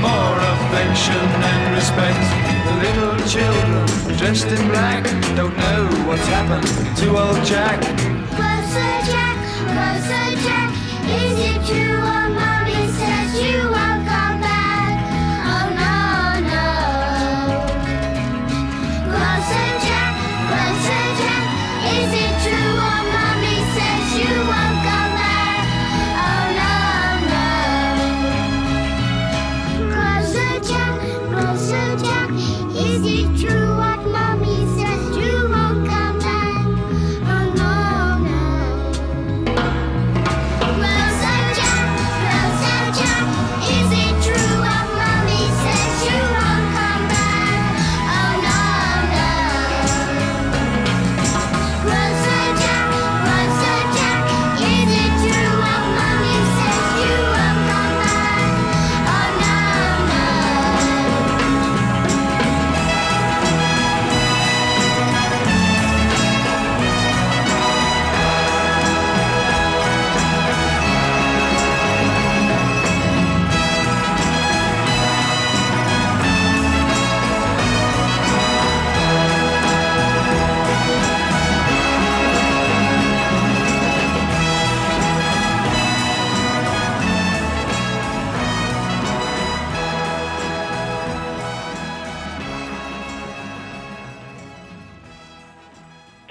more 0.00 0.38
affection 0.54 1.26
and 1.50 1.74
respect. 1.74 2.24
The 2.66 2.74
little 2.86 3.16
children 3.28 4.16
dressed 4.18 4.48
in 4.48 4.68
black 4.68 5.04
don't 5.36 5.56
know 5.56 5.86
what's 6.06 6.26
happened 6.26 6.96
to 6.98 7.06
old 7.16 7.44
Jack. 7.44 8.15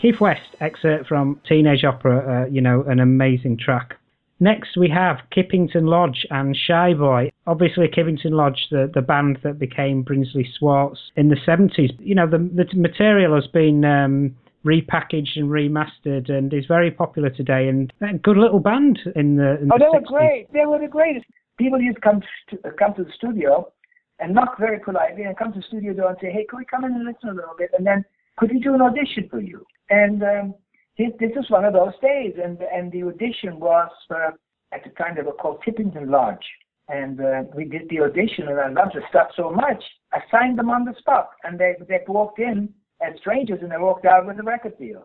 Keith 0.06 0.22
West 0.22 0.56
excerpt 0.60 1.08
from 1.08 1.42
Teenage 1.50 1.84
Opera, 1.84 2.44
uh, 2.44 2.52
you 2.52 2.62
know, 2.62 2.84
an 2.88 3.00
amazing 3.00 3.58
track. 3.58 3.96
Next, 4.40 4.78
we 4.78 4.88
have 4.88 5.18
Kippington 5.36 5.88
Lodge 5.90 6.28
and 6.30 6.56
Shy 6.56 6.94
Boy. 6.94 7.32
Obviously, 7.48 7.88
Kippington 7.88 8.34
Lodge, 8.34 8.68
the, 8.70 8.92
the 8.94 9.02
band 9.02 9.40
that 9.44 9.58
became 9.58 10.04
Brinsley 10.04 10.46
Schwarz 10.60 11.00
in 11.16 11.30
the 11.30 11.38
70s. 11.48 11.90
You 11.98 12.14
know, 12.14 12.30
the, 12.30 12.38
the 12.38 12.68
material 12.78 13.34
has 13.34 13.48
been 13.48 13.84
um, 13.84 14.36
repackaged 14.64 15.38
and 15.38 15.50
remastered 15.50 16.30
and 16.30 16.54
is 16.54 16.68
very 16.68 16.92
popular 16.92 17.32
today. 17.32 17.68
And 17.68 17.92
a 18.02 18.16
good 18.20 18.38
little 18.38 18.60
band 18.60 19.00
in 19.16 19.38
the. 19.38 19.58
In 19.60 19.72
Oh, 19.74 19.80
the 19.80 19.86
they 19.86 19.90
were 19.90 20.06
great. 20.06 20.54
They 20.54 20.68
were 20.68 20.78
the 20.78 20.88
greatest. 20.88 21.26
People 21.58 21.82
used 21.82 21.96
to 21.96 22.02
come 22.02 22.22
to, 22.52 22.58
come 22.78 22.94
to 22.94 23.06
the 23.06 23.12
studio 23.18 23.72
and 24.20 24.36
knock 24.36 24.60
very 24.60 24.78
politely 24.78 25.24
and 25.24 25.36
come 25.36 25.52
to 25.54 25.60
the 25.60 25.66
studio 25.68 25.94
door 25.94 26.10
and 26.10 26.18
say, 26.22 26.32
hey, 26.32 26.46
could 26.48 26.58
we 26.58 26.66
come 26.66 26.86
in 26.86 26.92
and 26.92 27.06
listen 27.06 27.30
a 27.30 27.34
little 27.34 27.56
bit? 27.58 27.72
And 27.76 27.88
then, 27.88 28.06
could 28.38 28.52
we 28.52 28.60
do 28.60 28.74
an 28.74 28.82
audition 28.82 29.28
for 29.30 29.40
you? 29.40 29.66
And 29.90 30.24
um, 30.24 30.56
this, 30.98 31.12
this 31.20 31.32
was 31.36 31.46
one 31.50 31.66
of 31.66 31.74
those 31.74 31.94
days. 32.02 32.34
And, 32.44 32.60
and 32.62 32.92
the 32.92 33.04
audition 33.04 33.60
was, 33.60 33.90
uh, 34.10 34.32
at 34.74 34.84
the 34.84 34.90
time, 34.92 35.16
they 35.16 35.22
were 35.22 35.34
called 35.34 35.64
Tippington 35.66 36.10
Lodge. 36.10 36.46
And 36.88 37.20
uh, 37.20 37.44
we 37.56 37.66
did 37.66 37.90
the 37.90 38.02
audition, 38.02 38.48
and 38.48 38.60
I 38.60 38.68
loved 38.70 38.96
the 38.96 39.02
stuff 39.10 39.30
so 39.36 39.50
much, 39.50 39.84
I 40.14 40.20
signed 40.30 40.60
them 40.60 40.70
on 40.70 40.86
the 40.86 40.94
spot. 41.00 41.30
And 41.44 41.60
they, 41.60 41.74
they 41.88 42.00
walked 42.08 42.40
in 42.40 42.70
as 43.02 43.18
strangers, 43.20 43.60
and 43.62 43.72
they 43.72 43.78
walked 43.78 44.06
out 44.06 44.28
with 44.28 44.40
a 44.40 44.44
record 44.44 44.78
deal. 44.78 45.04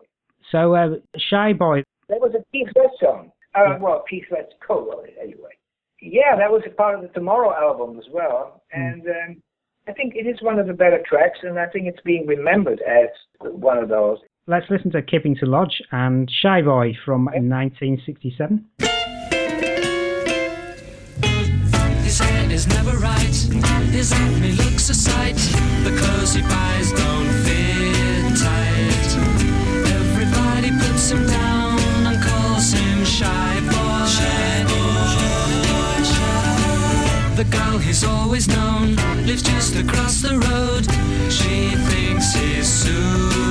So, 0.51 0.75
uh, 0.75 0.95
Shy 1.17 1.53
Boy, 1.53 1.83
That 2.09 2.19
was 2.19 2.33
a 2.35 2.43
Keith 2.51 2.67
West 2.75 2.95
song. 2.99 3.31
Uh, 3.55 3.77
well, 3.79 4.03
Keith 4.09 4.25
West 4.29 4.53
co-wrote 4.65 5.07
it 5.07 5.15
anyway. 5.21 5.51
Yeah, 6.01 6.35
that 6.37 6.51
was 6.51 6.61
a 6.67 6.71
part 6.71 6.95
of 6.95 7.01
the 7.01 7.07
Tomorrow 7.09 7.53
album 7.53 7.97
as 7.97 8.05
well, 8.11 8.63
and 8.73 9.01
um, 9.07 9.41
I 9.87 9.93
think 9.93 10.15
it 10.15 10.27
is 10.27 10.41
one 10.41 10.59
of 10.59 10.67
the 10.67 10.73
better 10.73 11.01
tracks, 11.07 11.39
and 11.41 11.57
I 11.57 11.65
think 11.65 11.87
it's 11.87 12.01
being 12.01 12.27
remembered 12.27 12.81
as 12.81 13.09
one 13.39 13.79
of 13.79 13.89
those. 13.89 14.19
let's 14.45 14.69
listen 14.69 14.91
to 14.91 15.01
Kippington 15.01 15.47
Lodge 15.47 15.81
and 15.91 16.29
Shy 16.41 16.61
Boy 16.61 16.95
from 17.03 17.25
1967. 17.25 18.65
His 22.03 22.19
hair 22.19 22.51
is 22.51 22.67
never 22.67 22.97
right. 22.97 23.35
His 23.91 24.11
acne 24.11 24.51
looks 24.51 24.89
a 24.89 24.93
sight. 24.93 25.35
The 25.83 25.97
clothes 25.97 26.35
he 26.35 26.41
buys 26.43 26.91
don't 26.91 27.29
fit 27.43 27.50
The 37.41 37.57
girl 37.57 37.79
he's 37.79 38.03
always 38.03 38.47
known 38.47 38.95
lives 39.25 39.41
just 39.41 39.75
across 39.75 40.21
the 40.21 40.37
road. 40.37 40.85
She 41.31 41.75
thinks 41.89 42.35
he's 42.35 42.67
super. 42.67 43.50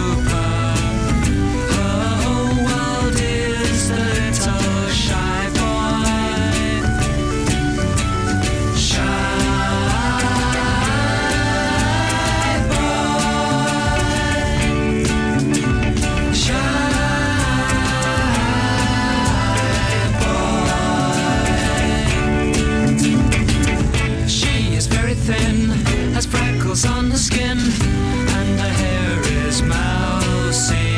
Thin, 25.26 25.70
has 26.14 26.26
freckles 26.26 26.84
on 26.84 27.08
the 27.08 27.16
skin, 27.16 27.58
and 27.58 28.60
her 28.60 28.74
hair 28.82 29.20
is 29.46 29.62
mousy. 29.62 30.96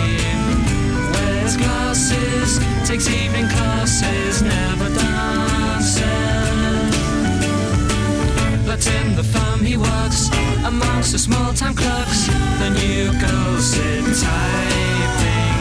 Wears 1.13 1.57
glasses, 1.57 2.59
takes 2.89 3.09
evening 3.09 3.49
classes, 3.49 4.43
never 4.43 4.89
dances. 4.95 6.03
But 8.67 8.87
in 8.87 9.17
the 9.17 9.25
firm 9.25 9.61
he 9.61 9.77
works, 9.77 10.31
amongst 10.65 11.13
the 11.13 11.19
small 11.19 11.53
time 11.53 11.75
clerks, 11.75 12.27
the 12.61 12.71
new 12.71 13.11
girls 13.21 13.65
sit 13.75 14.05
typing. 14.23 15.59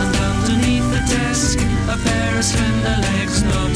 And 0.00 0.12
underneath 0.30 0.88
the 0.96 1.02
desk, 1.16 1.58
a 1.94 1.96
pair 2.06 2.38
of 2.38 2.44
slender 2.44 2.96
legs, 3.08 3.42
naughty 3.42 3.73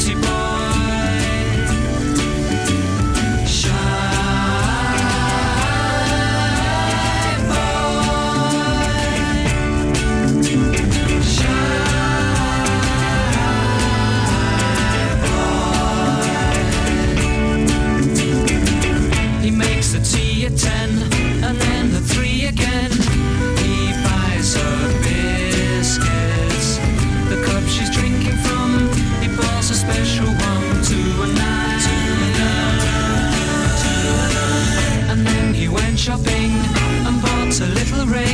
bought 38.05 38.28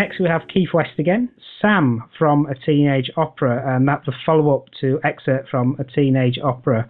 Next, 0.00 0.18
we 0.18 0.28
have 0.28 0.48
Keith 0.48 0.70
West 0.72 0.98
again, 0.98 1.28
Sam 1.60 2.02
from 2.18 2.46
A 2.46 2.54
Teenage 2.54 3.10
Opera, 3.18 3.76
and 3.76 3.86
that's 3.86 4.08
a 4.08 4.12
follow 4.24 4.56
up 4.56 4.64
to 4.80 4.98
excerpt 5.04 5.50
from 5.50 5.76
A 5.78 5.84
Teenage 5.84 6.38
Opera. 6.42 6.88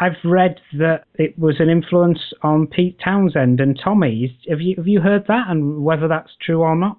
I've 0.00 0.16
read 0.24 0.58
that 0.78 1.04
it 1.16 1.38
was 1.38 1.56
an 1.58 1.68
influence 1.68 2.18
on 2.42 2.66
Pete 2.66 2.98
Townshend 3.04 3.60
and 3.60 3.78
Tommy. 3.78 4.38
Have 4.48 4.62
you 4.62 4.74
have 4.78 4.88
you 4.88 5.02
heard 5.02 5.26
that, 5.28 5.50
and 5.50 5.84
whether 5.84 6.08
that's 6.08 6.30
true 6.40 6.62
or 6.62 6.74
not? 6.74 6.96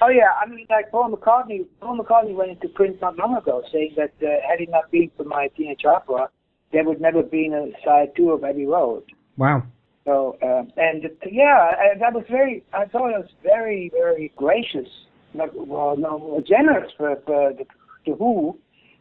Oh 0.00 0.10
yeah, 0.10 0.30
I 0.40 0.48
mean, 0.48 0.64
like 0.70 0.92
Paul 0.92 1.10
McCartney. 1.10 1.66
Paul 1.80 1.98
McCartney 1.98 2.36
went 2.36 2.52
into 2.52 2.68
print 2.68 3.00
not 3.00 3.16
long 3.16 3.36
ago, 3.36 3.64
saying 3.72 3.94
that 3.96 4.12
uh, 4.22 4.30
had 4.48 4.60
it 4.60 4.70
not 4.70 4.92
been 4.92 5.10
for 5.16 5.24
my 5.24 5.48
teenage 5.56 5.84
opera, 5.84 6.28
there 6.72 6.84
would 6.84 7.00
never 7.00 7.24
been 7.24 7.52
a 7.52 7.84
side 7.84 8.12
two 8.16 8.30
of 8.30 8.44
Abbey 8.44 8.64
Road. 8.66 9.02
Wow. 9.36 9.64
So 10.10 10.36
uh, 10.42 10.64
and 10.76 11.04
yeah, 11.30 11.94
that 12.00 12.12
was 12.12 12.24
very. 12.28 12.64
I 12.72 12.86
thought 12.86 13.10
it 13.10 13.20
was 13.20 13.30
very, 13.44 13.92
very 13.94 14.32
gracious, 14.34 14.88
not, 15.34 15.54
well, 15.54 15.96
no, 15.96 16.42
generous 16.44 16.90
for, 16.96 17.14
for 17.24 17.52
the, 17.52 17.64
to 18.06 18.16
Who 18.16 18.58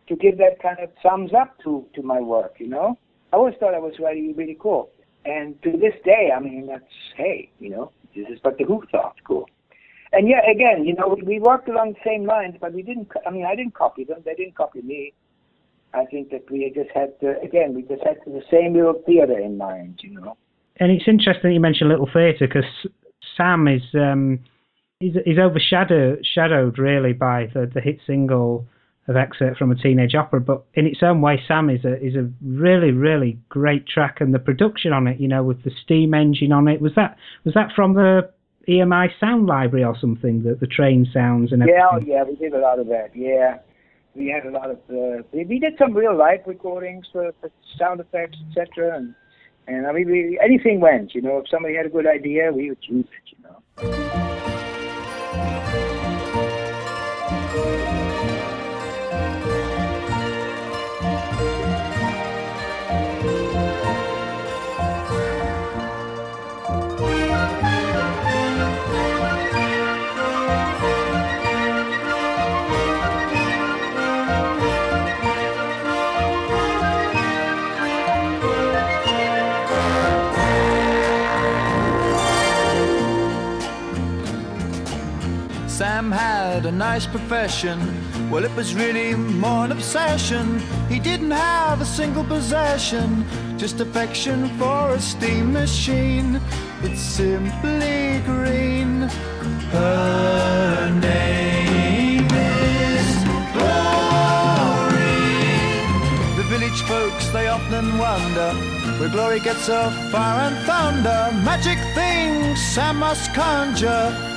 to 0.08 0.16
give 0.16 0.38
that 0.38 0.62
kind 0.62 0.78
of 0.80 0.92
thumbs 1.02 1.32
up 1.34 1.58
to 1.64 1.84
to 1.96 2.04
my 2.04 2.20
work. 2.20 2.58
You 2.60 2.68
know, 2.68 3.00
I 3.34 3.38
always 3.38 3.56
thought 3.60 3.74
it 3.74 3.82
was 3.82 3.96
really, 3.98 4.34
really 4.34 4.58
cool. 4.60 4.92
And 5.26 5.60
to 5.64 5.72
this 5.72 5.96
day, 6.06 6.30
I 6.36 6.40
mean, 6.40 6.68
that's 6.68 6.84
hey, 7.18 7.50
you 7.60 7.72
know, 7.72 7.92
this 8.16 8.28
is 8.30 8.38
what 8.44 8.60
the 8.60 8.66
Who 8.66 8.84
thought 8.92 9.16
cool. 9.26 9.50
And 10.14 10.28
yeah, 10.28 10.42
again, 10.48 10.86
you 10.86 10.94
know, 10.94 11.16
we, 11.16 11.24
we 11.24 11.40
worked 11.40 11.70
along 11.70 11.94
the 11.94 12.06
same 12.06 12.28
lines, 12.28 12.56
but 12.62 12.72
we 12.72 12.84
didn't. 12.84 13.10
I 13.26 13.32
mean, 13.32 13.46
I 13.46 13.56
didn't 13.56 13.74
copy 13.74 14.04
them; 14.04 14.20
they 14.26 14.36
didn't 14.36 14.56
copy 14.56 14.84
me. 14.84 15.14
I 15.92 16.06
think 16.06 16.30
that 16.30 16.52
we 16.52 16.72
just 16.76 16.92
had, 16.94 17.20
to, 17.22 17.42
again, 17.42 17.74
we 17.74 17.82
just 17.82 18.04
had 18.04 18.18
the 18.28 18.44
same 18.52 18.76
little 18.76 19.02
theater 19.08 19.40
in 19.40 19.58
mind, 19.58 20.02
you 20.04 20.22
know. 20.22 20.38
And 20.80 20.92
it's 20.92 21.08
interesting 21.08 21.52
you 21.52 21.60
mentioned 21.60 21.90
Little 21.90 22.10
Theatre 22.12 22.48
because 22.48 22.66
Sam 23.36 23.68
is 23.68 23.82
um, 23.94 24.40
is, 25.02 25.16
is 25.26 25.38
overshadowed 25.38 26.26
shadowed 26.34 26.78
really 26.78 27.14
by 27.14 27.48
the, 27.54 27.70
the 27.74 27.82
hit 27.82 28.00
single 28.08 28.66
of 29.08 29.16
excerpt 29.16 29.58
from 29.58 29.72
a 29.72 29.76
teenage 29.76 30.16
opera. 30.16 30.40
But 30.40 30.64
in 30.76 30.86
its 30.86 31.00
own 31.02 31.20
way, 31.22 31.42
Sam 31.48 31.70
is 31.70 31.84
a 31.84 31.96
is 32.04 32.16
a 32.16 32.30
really 32.42 32.92
really 32.92 33.40
great 33.50 33.88
track, 33.88 34.18
and 34.22 34.34
the 34.34 34.40
production 34.40 34.94
on 34.94 35.08
it, 35.08 35.20
you 35.20 35.28
know, 35.28 35.44
with 35.44 35.64
the 35.64 35.72
steam 35.84 36.14
engine 36.14 36.52
on 36.52 36.68
it, 36.68 36.80
was 36.82 36.94
that 36.96 37.18
was 37.44 37.54
that 37.56 37.70
from 37.76 37.96
the 37.96 38.30
EMI 38.68 39.08
sound 39.20 39.48
library 39.48 39.84
or 39.84 39.98
something? 40.00 40.44
The 40.44 40.56
the 40.56 40.68
train 40.68 41.08
sounds 41.14 41.52
and 41.52 41.62
everything. 41.62 41.80
Yeah, 41.80 41.90
oh, 41.92 42.00
yeah, 42.06 42.24
we 42.24 42.36
did 42.36 42.54
a 42.54 42.60
lot 42.60 42.80
of 42.80 42.88
that. 42.88 43.10
Yeah, 43.16 43.58
we 44.16 44.28
had 44.28 44.46
a 44.46 44.52
lot 44.52 44.70
of. 44.70 44.78
Uh, 44.90 45.24
we, 45.34 45.46
we 45.46 45.60
did 45.60 45.74
some 45.78 45.94
real 45.94 46.16
live 46.16 46.40
recordings 46.46 47.06
for, 47.12 47.32
for 47.42 47.50
sound 47.78 48.00
effects, 48.00 48.38
etc. 48.50 48.98
And 48.98 49.16
And 49.70 49.86
I 49.86 49.92
mean, 49.92 50.10
we, 50.10 50.40
anything 50.44 50.80
went. 50.80 51.14
You 51.14 51.22
know, 51.22 51.38
if 51.38 51.50
somebody 51.50 51.76
had 51.76 51.86
a 51.86 51.90
good 51.90 52.08
idea, 52.08 52.52
we 52.52 52.70
would 52.70 52.80
use 52.88 53.06
it. 53.06 53.36
You 53.38 53.44
know. 53.44 54.59
Nice 86.80 87.06
profession. 87.06 87.78
Well, 88.32 88.46
it 88.46 88.56
was 88.56 88.74
really 88.74 89.14
more 89.14 89.66
an 89.66 89.74
obsession. 89.74 90.60
He 90.88 90.98
didn't 90.98 91.32
have 91.32 91.82
a 91.82 91.86
single 91.86 92.24
possession, 92.24 93.26
just 93.58 93.82
affection 93.82 94.48
for 94.58 94.92
a 94.92 95.00
steam 95.02 95.52
machine. 95.52 96.40
It's 96.82 97.02
simply 97.02 98.22
green. 98.26 99.02
Her 99.72 100.90
name 101.02 102.28
is 102.32 103.10
Glory. 103.52 104.96
The 106.38 106.46
village 106.48 106.82
folks, 106.84 107.28
they 107.32 107.50
often 107.50 107.98
wonder 107.98 108.54
where 109.00 109.10
glory 109.10 109.42
gets 109.42 109.68
her 109.68 109.90
fire 110.14 110.48
and 110.48 110.58
thunder. 110.66 111.30
Magic 111.44 111.78
things 111.94 112.58
Sam 112.74 113.00
must 113.00 113.34
conjure. 113.34 114.29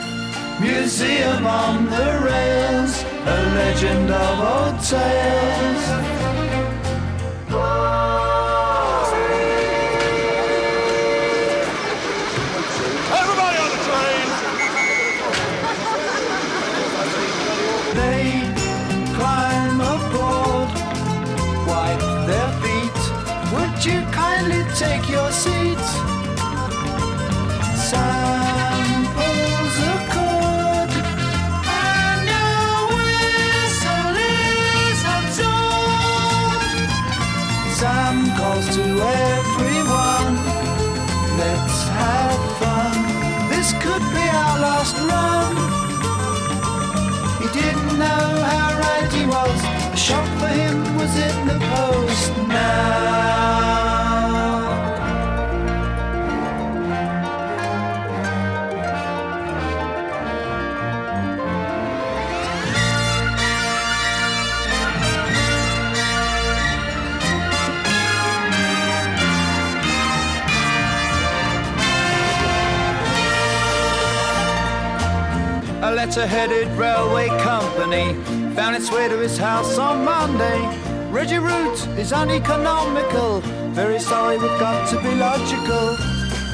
Museum 0.62 1.44
on 1.44 1.87
the 1.87 2.20
rails, 2.25 3.03
a 3.03 3.38
legend 3.57 4.09
of 4.12 4.38
old 4.38 4.81
tales. 4.85 6.22
Know 48.03 48.27
how 48.53 48.79
right 48.85 49.12
he 49.12 49.25
was. 49.27 49.59
A 49.95 49.97
shot 49.97 50.27
for 50.38 50.49
him 50.49 50.92
A 76.12 76.14
letter-headed 76.14 76.68
railway 76.77 77.29
company 77.40 78.12
found 78.55 78.77
its 78.77 78.92
way 78.92 79.09
to 79.09 79.16
his 79.16 79.38
house 79.38 79.79
on 79.79 80.05
Monday. 80.05 80.61
Reggie 81.11 81.38
Root 81.38 81.87
is 81.96 82.12
uneconomical. 82.12 83.40
Very 83.70 83.98
sorry, 83.98 84.37
we've 84.37 84.61
got 84.61 84.87
to 84.90 85.01
be 85.01 85.14
logical. 85.14 85.96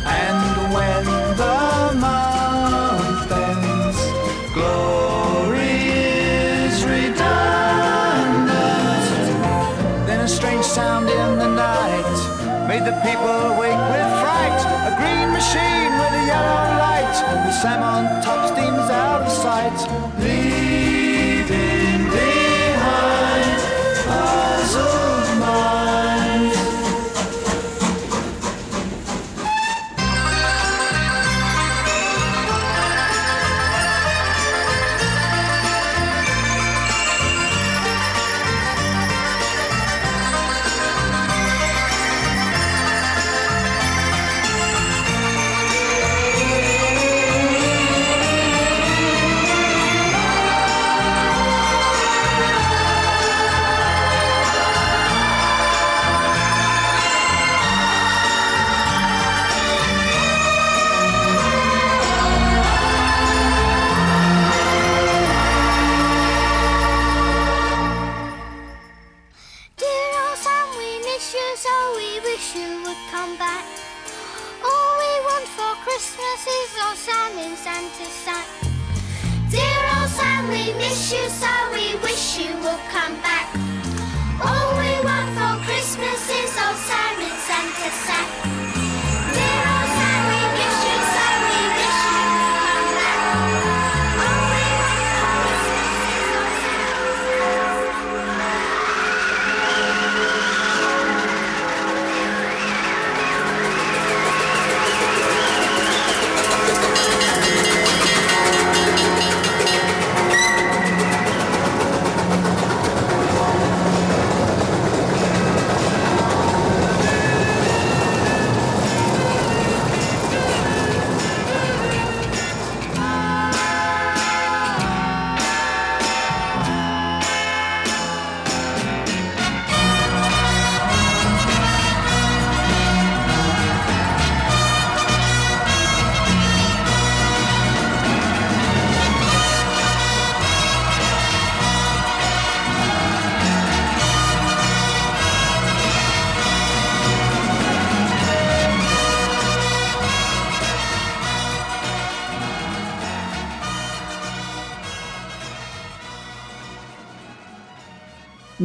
And 0.06 0.72
when 0.72 1.04
the 1.36 1.92
month 1.98 3.32
ends, 3.32 3.98
glory 4.54 5.90
is 5.90 6.84
redundant. 6.84 7.18
Then 10.06 10.20
a 10.20 10.28
strange 10.28 10.64
sound 10.64 11.10
in 11.10 11.36
the 11.36 11.48
night 11.48 12.17
made 12.68 12.85
the 12.85 12.92
people 13.00 13.33
awake 13.57 13.83
with 13.92 14.11
fright. 14.20 14.61
A 14.85 14.92
green 15.00 15.33
machine 15.33 15.90
with 16.00 16.20
a 16.20 16.24
yellow 16.28 16.64
light. 16.85 17.16
The 17.46 17.52
Sam 17.62 17.83
on 17.83 18.22
top 18.22 18.46
steams 18.52 18.90
out 18.90 19.22
of 19.22 19.33
sight, 19.33 19.78
leaving 20.20 20.67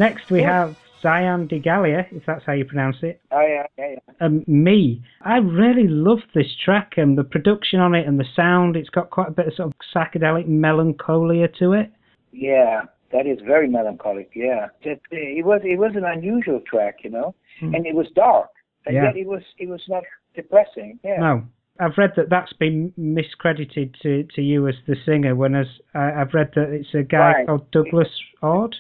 Next, 0.04 0.30
we 0.30 0.42
have 0.44 0.76
Zion 1.02 1.48
de 1.48 1.60
Gallier, 1.62 2.06
if 2.12 2.24
that's 2.26 2.44
how 2.46 2.52
you 2.54 2.66
pronounce 2.66 2.98
it. 3.04 3.22
Oh 3.32 3.40
yeah, 3.42 3.66
yeah, 3.78 3.96
yeah. 3.96 4.26
Um, 4.26 4.44
me, 4.48 5.02
I 5.22 5.38
really 5.38 5.88
love 5.88 6.20
this 6.36 6.48
track 6.64 6.94
and 6.98 7.18
the 7.18 7.24
production 7.24 7.80
on 7.80 7.96
it 7.96 8.06
and 8.06 8.20
the 8.20 8.26
sound. 8.36 8.76
It's 8.76 8.90
got 8.90 9.12
quite 9.12 9.30
a 9.30 9.32
bit 9.32 9.48
of 9.48 9.54
sort 9.56 9.68
of 9.70 9.74
psychedelic 9.96 10.46
melancholia 10.48 11.48
to 11.60 11.72
it. 11.74 11.90
Yeah, 12.34 12.82
that 13.14 13.26
is 13.28 13.40
very 13.46 13.70
melancholic. 13.70 14.32
Yeah, 14.36 14.68
it, 14.82 15.02
it 15.12 15.46
was 15.46 15.62
it 15.64 15.80
was 15.80 15.94
an 15.96 16.04
unusual 16.04 16.60
track, 16.70 16.98
you 17.04 17.10
know, 17.10 17.34
Hmm. 17.62 17.76
and 17.76 17.86
it 17.86 17.96
was 17.96 18.08
dark, 18.16 18.50
and 18.86 18.96
Yeah. 18.96 19.04
yet 19.06 19.18
it 19.18 19.28
was 19.28 19.44
it 19.58 19.70
was 19.70 19.84
not 19.88 20.04
depressing. 20.36 21.00
Yeah. 21.04 21.18
No, 21.20 21.44
I've 21.80 21.98
read 21.98 22.14
that 22.18 22.30
that's 22.30 22.54
been 22.54 22.92
miscredited 22.98 23.96
to, 24.02 24.24
to 24.36 24.42
you 24.42 24.68
as 24.68 24.76
the 24.88 24.96
singer. 25.06 25.34
When 25.36 25.56
as 25.56 25.68
I 25.94 26.12
I've 26.20 26.34
read 26.34 26.52
that 26.56 26.70
it's 26.72 26.94
a 26.94 27.04
guy 27.04 27.32
Right. 27.34 27.48
called 27.48 27.72
Douglas 27.72 28.14
Ord. 28.42 28.76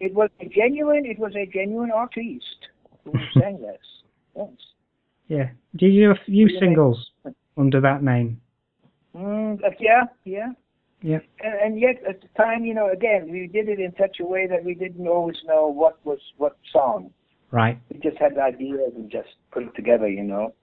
It 0.00 0.14
was 0.14 0.30
a 0.40 0.46
genuine. 0.46 1.06
It 1.06 1.18
was 1.18 1.34
a 1.34 1.46
genuine 1.46 1.90
artiste 1.90 2.68
who 3.04 3.12
sang 3.40 3.60
this. 3.60 3.78
Yes. 4.36 4.48
Yeah. 5.28 5.48
Did 5.76 5.92
you 5.92 6.06
do 6.06 6.10
a 6.12 6.24
few 6.24 6.48
Yeah. 6.48 6.60
singles 6.60 7.10
under 7.56 7.80
that 7.80 8.02
name? 8.02 8.40
Mm, 9.14 9.64
uh, 9.64 9.70
yeah, 9.80 10.04
yeah. 10.24 10.48
Yeah. 11.02 11.18
And, 11.42 11.54
and 11.54 11.80
yet, 11.80 11.96
at 12.08 12.20
the 12.20 12.28
time, 12.36 12.64
you 12.64 12.74
know, 12.74 12.90
again, 12.90 13.30
we 13.30 13.46
did 13.46 13.68
it 13.68 13.78
in 13.80 13.92
such 13.98 14.18
a 14.20 14.24
way 14.24 14.46
that 14.46 14.64
we 14.64 14.74
didn't 14.74 15.06
always 15.06 15.36
know 15.46 15.66
what 15.68 16.04
was 16.04 16.18
what 16.36 16.56
song. 16.72 17.10
Right. 17.50 17.78
We 17.92 18.00
just 18.00 18.18
had 18.18 18.36
ideas 18.38 18.92
and 18.96 19.10
just 19.10 19.28
put 19.52 19.62
it 19.62 19.74
together, 19.74 20.08
you 20.08 20.24
know. 20.24 20.54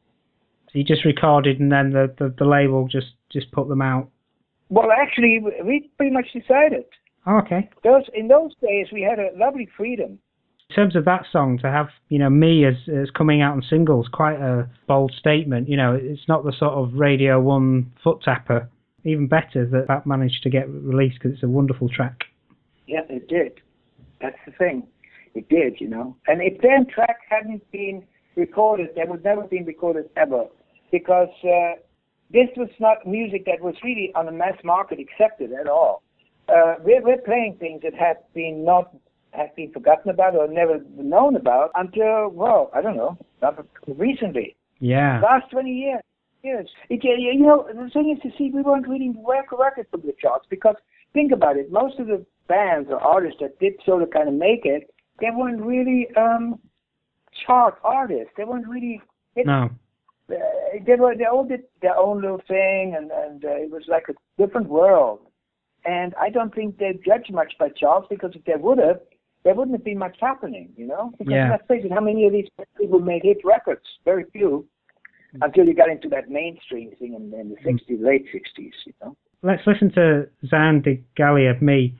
So 0.67 0.79
you 0.79 0.83
just 0.83 1.05
recorded 1.05 1.59
and 1.59 1.71
then 1.71 1.91
the, 1.91 2.13
the, 2.19 2.33
the 2.37 2.45
label 2.45 2.87
just, 2.87 3.13
just 3.31 3.51
put 3.51 3.69
them 3.69 3.81
out. 3.81 4.09
Well, 4.69 4.91
actually, 4.91 5.39
we 5.63 5.89
pretty 5.97 6.11
much 6.11 6.27
decided. 6.33 6.85
Oh, 7.25 7.37
okay. 7.37 7.69
Those 7.83 8.03
in 8.13 8.27
those 8.27 8.53
days, 8.61 8.87
we 8.91 9.01
had 9.01 9.19
a 9.19 9.29
lovely 9.37 9.67
freedom. 9.77 10.19
In 10.69 10.75
terms 10.75 10.95
of 10.95 11.05
that 11.05 11.25
song, 11.31 11.59
to 11.59 11.69
have 11.69 11.87
you 12.09 12.19
know 12.19 12.29
me 12.29 12.65
as 12.65 12.75
as 12.89 13.09
coming 13.11 13.41
out 13.41 13.53
on 13.53 13.63
singles, 13.69 14.07
quite 14.11 14.39
a 14.39 14.69
bold 14.87 15.13
statement. 15.17 15.69
You 15.69 15.77
know, 15.77 15.97
it's 15.99 16.27
not 16.27 16.43
the 16.43 16.53
sort 16.57 16.73
of 16.73 16.93
Radio 16.93 17.39
One 17.39 17.91
foot 18.03 18.21
tapper. 18.23 18.69
Even 19.05 19.27
better 19.27 19.65
that 19.65 19.87
that 19.87 20.07
managed 20.07 20.43
to 20.43 20.49
get 20.49 20.69
released 20.69 21.17
because 21.19 21.33
it's 21.33 21.43
a 21.43 21.47
wonderful 21.47 21.89
track. 21.89 22.21
Yeah, 22.87 23.01
it 23.09 23.27
did. 23.27 23.59
That's 24.21 24.37
the 24.45 24.53
thing. 24.53 24.87
It 25.35 25.49
did, 25.49 25.81
you 25.81 25.89
know. 25.89 26.15
And 26.27 26.41
if 26.41 26.61
that 26.61 26.85
track 26.93 27.17
hadn't 27.29 27.69
been 27.71 28.03
recorded, 28.35 28.89
that 28.95 29.07
would 29.09 29.23
never 29.23 29.43
been 29.43 29.65
recorded 29.65 30.09
ever, 30.15 30.45
because 30.91 31.29
uh, 31.43 31.79
this 32.31 32.47
was 32.55 32.69
not 32.79 33.05
music 33.05 33.45
that 33.45 33.61
was 33.61 33.75
really 33.83 34.11
on 34.15 34.25
the 34.25 34.31
mass 34.31 34.57
market 34.63 34.99
accepted 34.99 35.51
at 35.53 35.67
all. 35.67 36.02
Uh, 36.49 36.75
we're, 36.83 37.01
we're 37.01 37.21
playing 37.21 37.57
things 37.59 37.81
that 37.83 37.93
have 37.93 38.17
been 38.33 38.63
not 38.65 38.95
have 39.31 39.55
been 39.55 39.71
forgotten 39.71 40.11
about 40.11 40.35
or 40.35 40.47
never 40.47 40.79
known 40.95 41.35
about 41.35 41.71
until 41.75 42.29
well, 42.29 42.69
I 42.73 42.81
don't 42.81 42.97
know, 42.97 43.17
not 43.41 43.65
recently. 43.87 44.55
Yeah. 44.79 45.21
Last 45.21 45.49
20 45.51 45.71
years. 45.71 46.01
Yes. 46.43 46.65
It, 46.89 47.03
you 47.03 47.39
know, 47.39 47.65
the 47.67 47.89
thing 47.91 48.15
is 48.15 48.21
to 48.23 48.37
see, 48.37 48.51
we 48.53 48.61
weren't 48.61 48.87
really 48.87 49.09
work 49.11 49.45
records 49.57 49.87
from 49.89 50.01
the 50.01 50.13
charts 50.21 50.45
because 50.49 50.75
think 51.13 51.31
about 51.31 51.55
it. 51.57 51.71
Most 51.71 51.99
of 51.99 52.07
the 52.07 52.25
bands 52.47 52.89
or 52.91 52.99
artists 52.99 53.37
that 53.39 53.57
did 53.59 53.73
sort 53.85 54.03
of 54.03 54.11
kind 54.11 54.27
of 54.27 54.35
make 54.35 54.65
it, 54.65 54.93
they 55.21 55.29
weren't 55.33 55.61
really 55.61 56.07
um, 56.17 56.59
chart 57.45 57.75
artists. 57.83 58.33
They 58.37 58.43
weren't 58.43 58.67
really. 58.67 59.01
It, 59.35 59.45
No. 59.45 59.69
uh, 60.29 60.35
they 60.85 60.95
were. 60.95 61.15
They 61.15 61.25
all 61.25 61.45
did 61.45 61.63
their 61.81 61.97
own 61.97 62.21
little 62.21 62.41
thing, 62.47 62.93
and 62.97 63.11
and 63.11 63.45
uh, 63.45 63.49
it 63.49 63.71
was 63.71 63.83
like 63.87 64.05
a 64.09 64.13
different 64.41 64.67
world. 64.67 65.19
And 65.85 66.13
I 66.19 66.29
don't 66.29 66.53
think 66.53 66.77
they 66.77 66.99
judged 67.05 67.31
much 67.33 67.53
by 67.59 67.69
charts 67.69 68.07
because 68.09 68.31
if 68.35 68.43
they 68.45 68.55
would 68.55 68.77
have, 68.77 69.01
there 69.43 69.53
wouldn't 69.53 69.75
have 69.75 69.83
been 69.83 69.97
much 69.97 70.17
happening, 70.21 70.69
you 70.77 70.87
know. 70.87 71.13
Because 71.17 71.33
Yeah. 71.33 71.51
let's 71.51 71.67
face 71.67 71.83
it, 71.83 71.91
how 71.91 71.99
many 71.99 72.25
of 72.25 72.31
these 72.31 72.47
people 72.77 72.99
made 72.99 73.23
hit 73.23 73.43
records? 73.43 73.85
Very 74.05 74.23
few 74.31 74.65
until 75.41 75.65
you 75.65 75.73
got 75.73 75.89
into 75.89 76.07
that 76.09 76.29
mainstream 76.29 76.91
thing 76.99 77.13
in, 77.13 77.33
in 77.33 77.49
the 77.49 77.55
mm. 77.55 77.79
60s, 77.89 78.03
late 78.03 78.25
60s, 78.33 78.71
you 78.85 78.93
know. 79.01 79.15
Let's 79.41 79.65
listen 79.67 79.91
to 79.93 80.27
Zan 80.47 80.81
de 80.81 81.03
Gallier, 81.17 81.61
me. 81.61 81.95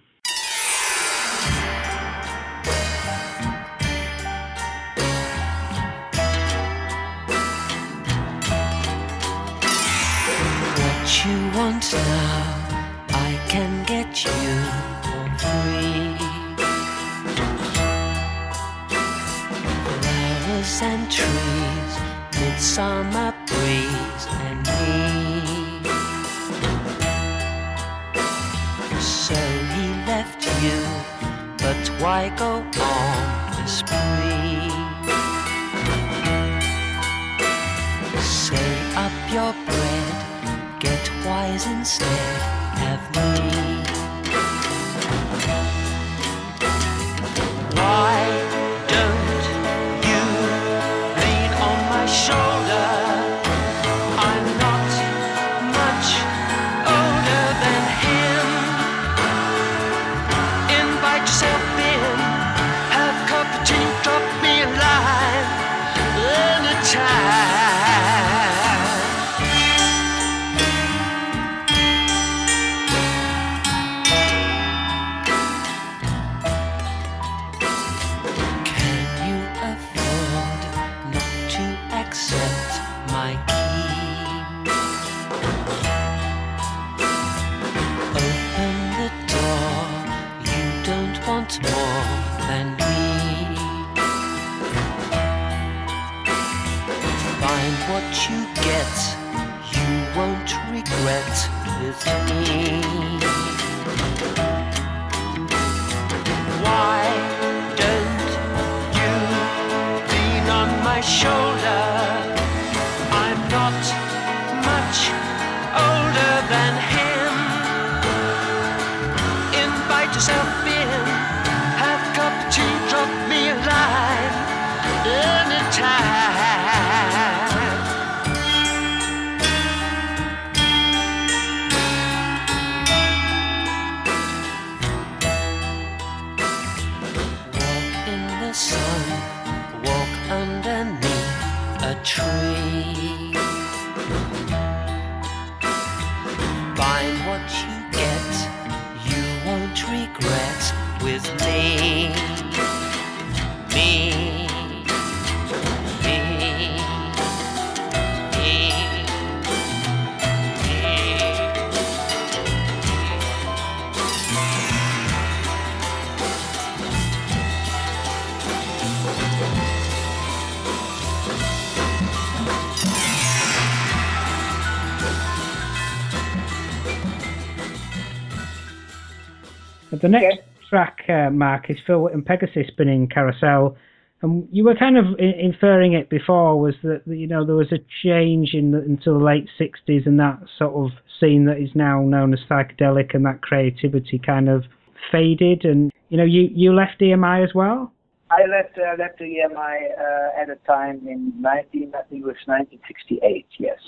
The 180.04 180.10
next 180.10 180.26
Okay. 180.26 180.42
track, 180.70 181.06
uh, 181.08 181.30
Mark, 181.30 181.70
is 181.70 181.80
Phil 181.88 182.08
and 182.08 182.26
Pegasus 182.26 182.68
spinning 182.68 183.08
Carousel. 183.08 183.78
And 184.22 184.50
you 184.52 184.66
were 184.66 184.76
kind 184.76 184.98
of 184.98 185.18
inferring 185.18 185.94
it 185.94 186.10
before 186.10 186.60
was 186.60 186.76
that 186.84 187.04
you 187.08 187.26
know 187.26 187.46
there 187.46 187.56
was 187.56 187.72
a 187.72 187.80
change 188.04 188.54
in 188.54 188.72
the, 188.72 188.80
until 188.80 189.18
the 189.18 189.24
late 189.24 189.48
'60s 189.58 190.06
and 190.06 190.20
that 190.20 190.40
sort 190.58 190.74
of 190.74 190.92
scene 191.20 191.46
that 191.46 191.58
is 191.58 191.70
now 191.74 192.02
known 192.02 192.34
as 192.34 192.42
psychedelic 192.50 193.14
and 193.14 193.26
that 193.26 193.42
creativity 193.42 194.20
kind 194.20 194.50
of 194.50 194.66
faded. 195.10 195.64
And 195.64 195.90
you 196.10 196.18
know 196.18 196.26
you 196.26 196.50
you 196.54 196.74
left 196.74 197.00
EMI 197.00 197.42
as 197.42 197.54
well. 197.56 197.94
I 198.30 198.46
left 198.46 198.78
uh, 198.78 198.96
left 199.00 199.20
the 199.20 199.26
EMI 199.26 199.76
uh, 199.98 200.42
at 200.42 200.50
a 200.50 200.58
time 200.68 201.08
in 201.08 201.32
19, 201.40 201.94
I 201.96 202.02
think 202.10 202.24
it 202.24 202.26
was 202.26 202.36
1968, 202.46 203.48
yes. 203.58 203.80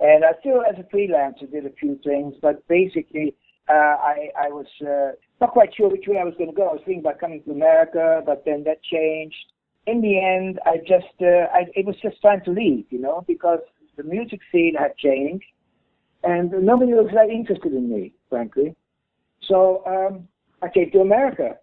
And 0.00 0.24
I 0.24 0.32
still, 0.40 0.62
as 0.62 0.78
a 0.78 0.84
freelancer, 0.94 1.50
did 1.50 1.64
a 1.64 1.70
few 1.70 1.98
things, 2.04 2.34
but 2.42 2.66
basically, 2.68 3.34
uh, 3.68 3.72
I 3.72 4.30
I 4.38 4.48
was 4.48 4.66
uh, 4.82 5.12
not 5.40 5.52
quite 5.52 5.74
sure 5.76 5.88
which 5.90 6.04
way 6.06 6.18
I 6.18 6.24
was 6.24 6.34
going 6.38 6.50
to 6.50 6.56
go. 6.56 6.68
I 6.68 6.72
was 6.72 6.82
thinking 6.84 7.00
about 7.00 7.20
coming 7.20 7.42
to 7.44 7.50
America, 7.50 8.22
but 8.24 8.44
then 8.44 8.64
that 8.64 8.82
changed. 8.82 9.36
In 9.86 10.00
the 10.02 10.20
end, 10.20 10.58
I 10.66 10.78
just 10.78 11.14
uh, 11.20 11.46
I, 11.52 11.66
it 11.74 11.86
was 11.86 11.96
just 12.02 12.20
time 12.22 12.42
to 12.44 12.50
leave, 12.50 12.86
you 12.90 13.00
know, 13.00 13.24
because 13.26 13.60
the 13.96 14.02
music 14.02 14.40
scene 14.52 14.74
had 14.78 14.96
changed, 14.96 15.46
and 16.22 16.50
nobody 16.50 16.92
was 16.92 17.10
that 17.14 17.30
interested 17.30 17.72
in 17.72 17.90
me, 17.90 18.12
frankly. 18.28 18.74
So 19.42 19.82
um, 19.86 20.28
I 20.62 20.68
came 20.68 20.90
to 20.92 21.00
America. 21.00 21.56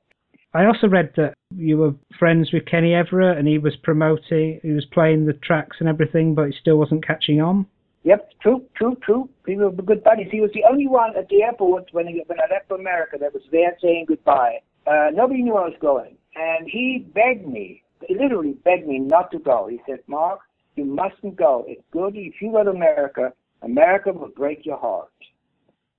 I 0.54 0.66
also 0.66 0.88
read 0.88 1.12
that 1.18 1.34
you 1.54 1.78
were 1.78 1.94
friends 2.18 2.54
with 2.54 2.66
Kenny 2.66 2.94
Everett 2.94 3.38
and 3.38 3.46
he 3.46 3.58
was 3.58 3.76
promoting, 3.84 4.62
he 4.64 4.72
was 4.72 4.86
playing 4.86 5.26
the 5.26 5.34
tracks 5.34 5.78
and 5.82 5.90
everything, 5.90 6.34
but 6.34 6.44
it 6.44 6.56
still 6.60 6.78
wasn't 6.78 7.06
catching 7.06 7.42
on. 7.42 7.66
Yep, 8.06 8.30
true, 8.40 8.64
true, 8.76 8.96
true. 9.04 9.28
We 9.48 9.58
were 9.58 9.72
good 9.72 10.04
buddies. 10.04 10.28
He 10.32 10.40
was 10.40 10.52
the 10.54 10.64
only 10.70 10.88
one 10.88 11.18
at 11.18 11.28
the 11.30 11.42
airport 11.42 11.90
when, 11.92 12.06
he, 12.06 12.22
when 12.28 12.40
I 12.40 12.54
left 12.54 12.68
for 12.68 12.78
America 12.80 13.18
that 13.20 13.34
was 13.34 13.42
there 13.52 13.76
saying 13.82 14.06
goodbye. 14.08 14.60
Uh, 14.86 15.10
nobody 15.12 15.42
knew 15.42 15.56
I 15.56 15.66
was 15.68 15.78
going. 15.82 16.16
And 16.36 16.70
he 16.70 17.08
begged 17.16 17.48
me, 17.48 17.82
he 18.08 18.16
literally 18.16 18.54
begged 18.64 18.88
me 18.88 19.00
not 19.00 19.32
to 19.32 19.40
go. 19.40 19.68
He 19.68 19.82
said, 19.88 20.00
Mark, 20.06 20.40
you 20.76 20.86
mustn't 20.86 21.36
go. 21.36 21.66
It's 21.68 21.82
good 21.92 22.16
if 22.16 22.36
you 22.42 22.52
go 22.52 22.64
to 22.64 22.70
America, 22.70 23.34
America 23.64 24.12
will 24.12 24.30
break 24.36 24.66
your 24.66 24.78
heart. 24.78 25.10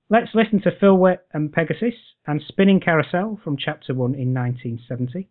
Let's 0.09 0.29
listen 0.33 0.61
to 0.61 0.71
Philwit 0.81 1.17
and 1.33 1.51
Pegasus 1.51 1.93
and 2.25 2.41
Spinning 2.47 2.79
Carousel 2.79 3.41
from 3.43 3.57
Chapter 3.57 3.93
1 3.93 4.15
in 4.15 4.33
1970. 4.33 5.27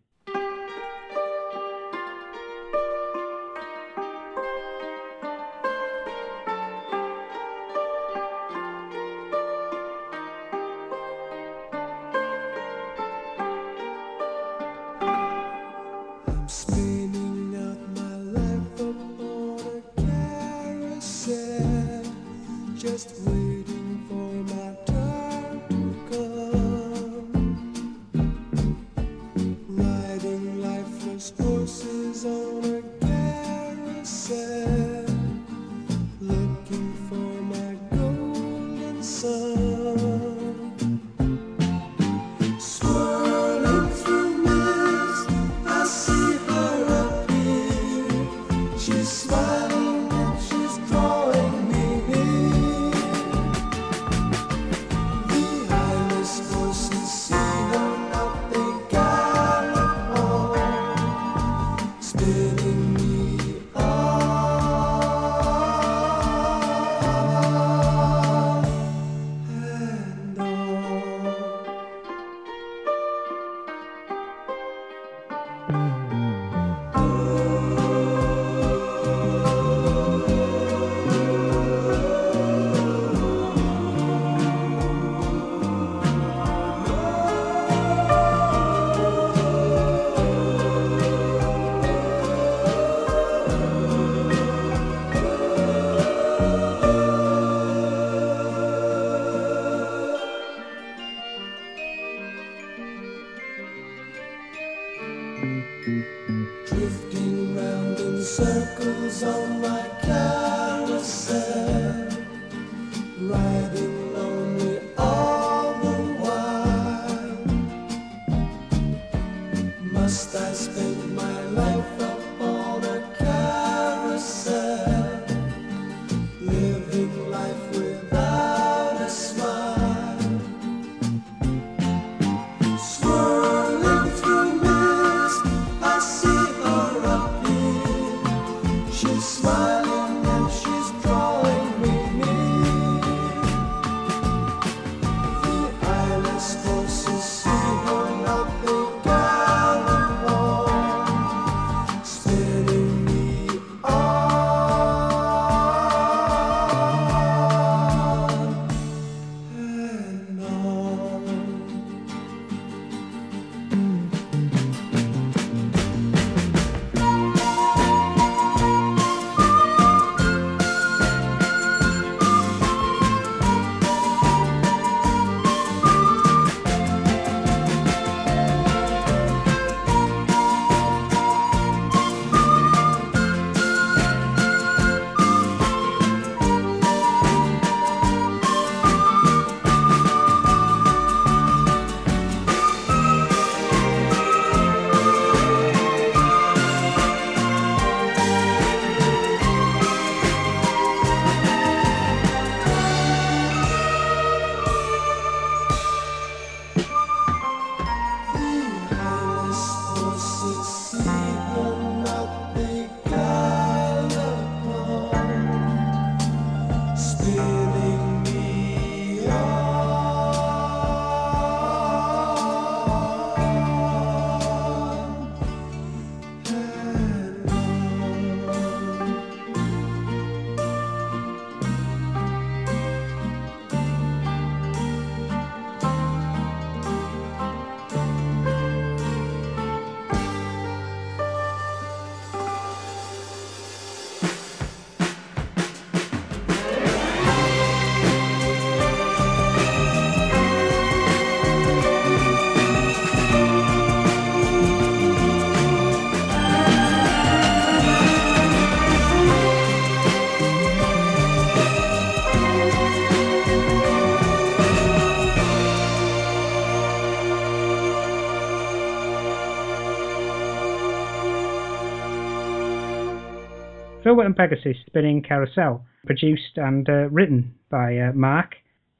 Philwit 274.17 274.25
and 274.25 274.35
Pegasus 274.35 274.77
Spinning 274.87 275.21
Carousel, 275.21 275.85
produced 276.05 276.57
and 276.57 276.89
uh, 276.89 277.07
written 277.09 277.53
by 277.69 277.97
uh, 277.97 278.11
Mark. 278.13 278.55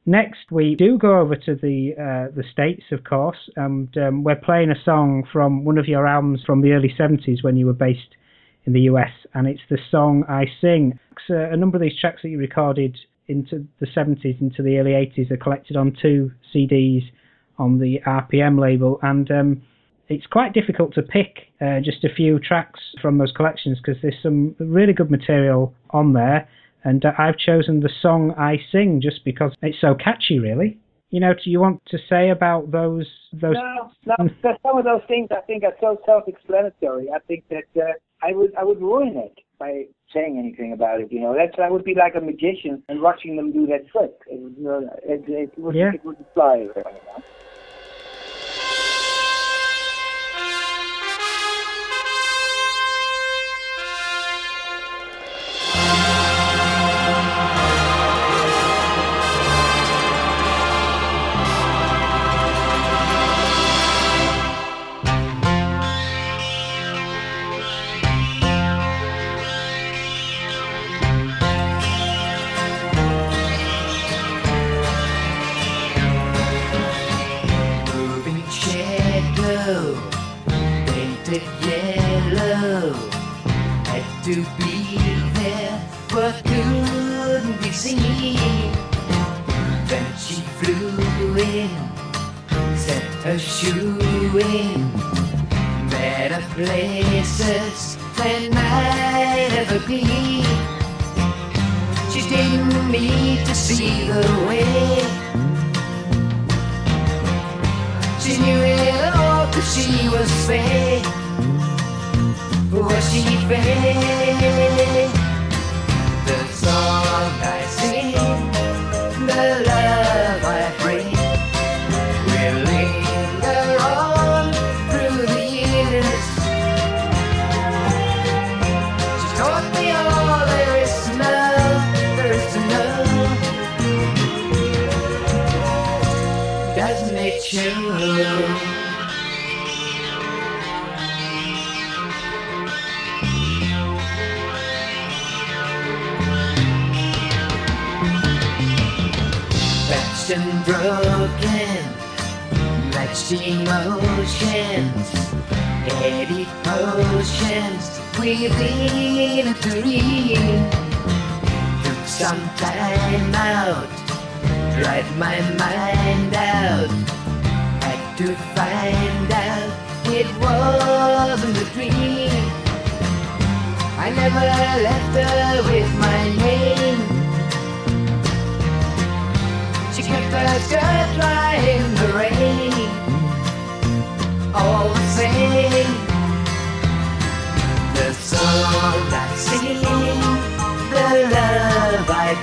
Next, 0.05 0.51
we 0.51 0.75
do 0.75 0.97
go 0.97 1.19
over 1.19 1.35
to 1.35 1.55
the 1.55 1.93
uh, 1.97 2.35
the 2.35 2.43
states, 2.51 2.83
of 2.91 3.03
course, 3.03 3.49
and 3.55 3.95
um, 3.97 4.23
we're 4.23 4.35
playing 4.35 4.69
a 4.69 4.83
song 4.85 5.27
from 5.33 5.65
one 5.65 5.77
of 5.77 5.87
your 5.87 6.07
albums 6.07 6.43
from 6.45 6.61
the 6.61 6.71
early 6.71 6.93
'70s 6.97 7.43
when 7.43 7.57
you 7.57 7.65
were 7.65 7.73
based 7.73 8.15
in 8.65 8.73
the 8.73 8.81
US, 8.81 9.11
and 9.33 9.47
it's 9.47 9.61
the 9.69 9.79
song 9.89 10.23
"I 10.29 10.45
Sing." 10.61 10.99
A 11.29 11.57
number 11.57 11.77
of 11.77 11.81
these 11.81 11.99
tracks 11.99 12.21
that 12.21 12.29
you 12.29 12.37
recorded 12.37 12.95
into 13.27 13.67
the 13.79 13.87
'70s, 13.87 14.39
into 14.39 14.61
the 14.61 14.77
early 14.77 14.91
'80s, 14.91 15.31
are 15.31 15.37
collected 15.37 15.75
on 15.75 15.97
two 15.99 16.31
CDs 16.53 17.03
on 17.57 17.79
the 17.79 17.99
RPM 18.05 18.59
label, 18.59 18.99
and 19.01 19.29
um, 19.31 19.61
it's 20.09 20.25
quite 20.27 20.53
difficult 20.53 20.93
to 20.95 21.01
pick 21.01 21.51
uh, 21.61 21.79
just 21.83 22.03
a 22.03 22.13
few 22.13 22.39
tracks 22.39 22.79
from 23.01 23.17
those 23.17 23.31
collections 23.31 23.77
because 23.83 24.01
there's 24.01 24.15
some 24.21 24.55
really 24.59 24.93
good 24.93 25.11
material 25.11 25.73
on 25.91 26.13
there. 26.13 26.47
And 26.83 27.03
uh, 27.03 27.11
I've 27.17 27.37
chosen 27.37 27.81
the 27.81 27.89
song 28.01 28.33
I 28.37 28.57
Sing 28.71 29.01
just 29.01 29.25
because 29.25 29.51
it's 29.61 29.81
so 29.81 29.95
catchy, 29.95 30.39
really. 30.39 30.79
You 31.09 31.19
know, 31.21 31.33
do 31.33 31.49
you 31.49 31.59
want 31.59 31.81
to 31.87 31.97
say 32.09 32.29
about 32.29 32.71
those 32.71 33.07
those? 33.31 33.55
No, 33.55 33.91
no, 34.05 34.29
some 34.61 34.77
of 34.77 34.83
those 34.83 35.01
things 35.07 35.29
I 35.31 35.41
think 35.41 35.63
are 35.63 35.73
so 35.79 35.97
self-explanatory. 36.05 37.09
I 37.13 37.19
think 37.19 37.45
that 37.49 37.81
uh, 37.81 37.93
I 38.21 38.33
would 38.33 38.53
I 38.55 38.63
would 38.63 38.81
ruin 38.81 39.15
it 39.15 39.37
by 39.57 39.85
saying 40.13 40.37
anything 40.37 40.73
about 40.73 40.99
it. 40.99 41.11
You 41.11 41.21
know, 41.21 41.33
that's 41.33 41.57
I 41.61 41.69
would 41.69 41.85
be 41.85 41.95
like 41.95 42.15
a 42.15 42.21
magician 42.21 42.83
and 42.89 43.01
watching 43.01 43.37
them 43.37 43.53
do 43.53 43.65
that 43.67 43.87
trick. 43.87 44.11
It 44.27 44.39
would, 44.39 44.67
uh, 44.67 44.79
it, 45.03 45.23
it 45.27 45.57
would 45.57 45.75
Yeah. 45.75 45.93
it 45.93 46.03
wouldn't 46.03 46.27
fly. 46.33 46.57
You 46.57 46.73
know? 46.75 47.23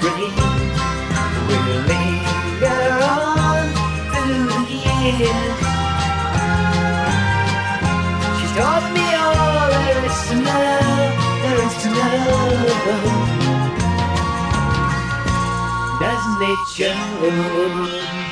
Bring 0.01 0.35
will 1.49 1.81
linger 1.91 2.85
on 3.03 3.65
through 4.13 4.49
the 4.69 4.79
years. 4.85 5.59
She 8.39 8.47
taught 8.57 8.87
me 8.97 9.07
all 9.23 9.69
there 9.71 10.03
is 10.09 10.19
to 10.29 10.35
know, 10.47 10.79
there 11.43 11.61
is 11.67 11.75
to 11.83 11.89
know. 11.97 13.35
Doesn't 16.01 16.43
it 16.51 16.61
show? 16.69 18.24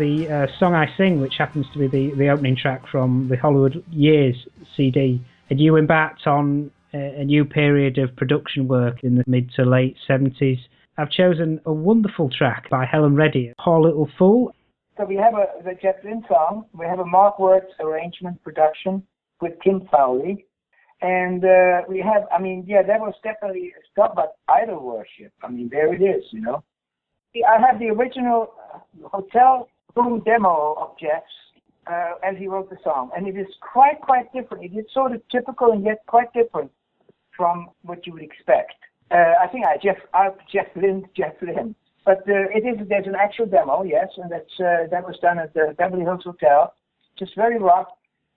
The 0.00 0.48
uh, 0.48 0.58
song 0.58 0.72
I 0.72 0.86
Sing, 0.96 1.20
which 1.20 1.34
happens 1.36 1.66
to 1.74 1.78
be 1.78 1.86
the, 1.86 2.14
the 2.16 2.30
opening 2.30 2.56
track 2.56 2.88
from 2.90 3.28
the 3.28 3.36
Hollywood 3.36 3.84
Years 3.90 4.34
CD. 4.74 5.22
And 5.50 5.60
you 5.60 5.76
embarked 5.76 6.26
on 6.26 6.70
a, 6.94 7.20
a 7.20 7.24
new 7.26 7.44
period 7.44 7.98
of 7.98 8.16
production 8.16 8.66
work 8.66 9.04
in 9.04 9.16
the 9.16 9.24
mid 9.26 9.50
to 9.56 9.64
late 9.66 9.98
70s. 10.08 10.56
I've 10.96 11.10
chosen 11.10 11.60
a 11.66 11.72
wonderful 11.74 12.30
track 12.30 12.70
by 12.70 12.86
Helen 12.90 13.14
Reddy, 13.14 13.52
Poor 13.62 13.82
Little 13.82 14.08
Fool. 14.18 14.54
So 14.96 15.04
we 15.04 15.16
have 15.16 15.34
a 15.34 15.62
the 15.62 15.76
Lynne 16.02 16.24
song. 16.26 16.64
We 16.72 16.86
have 16.86 17.00
a 17.00 17.04
Mark 17.04 17.38
Wirtz 17.38 17.70
arrangement 17.78 18.42
production 18.42 19.02
with 19.42 19.52
Kim 19.62 19.86
Fowley. 19.92 20.46
And 21.02 21.44
uh, 21.44 21.82
we 21.90 21.98
have, 21.98 22.22
I 22.34 22.40
mean, 22.40 22.64
yeah, 22.66 22.80
that 22.80 23.00
was 23.00 23.12
definitely 23.22 23.74
stuff 23.92 24.12
but 24.16 24.36
idol 24.48 24.82
worship. 24.82 25.34
I 25.42 25.50
mean, 25.50 25.68
there 25.70 25.92
it 25.92 26.00
is, 26.00 26.24
you 26.30 26.40
know. 26.40 26.64
I 27.36 27.60
have 27.60 27.78
the 27.78 27.88
original 27.88 28.54
hotel 29.04 29.68
room 29.96 30.22
demo 30.24 30.74
of 30.78 30.98
Jeff's 30.98 31.24
uh, 31.86 32.12
as 32.22 32.36
he 32.38 32.46
wrote 32.46 32.70
the 32.70 32.76
song, 32.84 33.10
and 33.16 33.26
it 33.26 33.36
is 33.36 33.46
quite, 33.60 34.00
quite 34.00 34.32
different. 34.32 34.64
It 34.64 34.76
is 34.76 34.86
sort 34.92 35.12
of 35.12 35.22
typical 35.30 35.72
and 35.72 35.84
yet 35.84 35.98
quite 36.06 36.32
different 36.32 36.70
from 37.36 37.70
what 37.82 38.06
you 38.06 38.12
would 38.12 38.22
expect. 38.22 38.74
Uh, 39.10 39.34
I 39.42 39.48
think 39.48 39.64
I 39.66 39.76
Jeff, 39.82 39.96
I, 40.14 40.28
Jeff 40.52 40.66
Lynne, 40.76 41.04
Jeff 41.16 41.34
Lynne. 41.42 41.74
But 42.04 42.20
uh, 42.28 42.48
it 42.54 42.64
is 42.64 42.86
there's 42.88 43.06
an 43.06 43.14
actual 43.14 43.46
demo, 43.46 43.82
yes, 43.82 44.08
and 44.16 44.30
that's 44.30 44.58
uh, 44.58 44.88
that 44.90 45.04
was 45.04 45.18
done 45.20 45.38
at 45.38 45.52
the 45.52 45.74
Beverly 45.76 46.02
Hills 46.02 46.22
Hotel, 46.24 46.74
just 47.18 47.34
very 47.36 47.58
rough. 47.58 47.88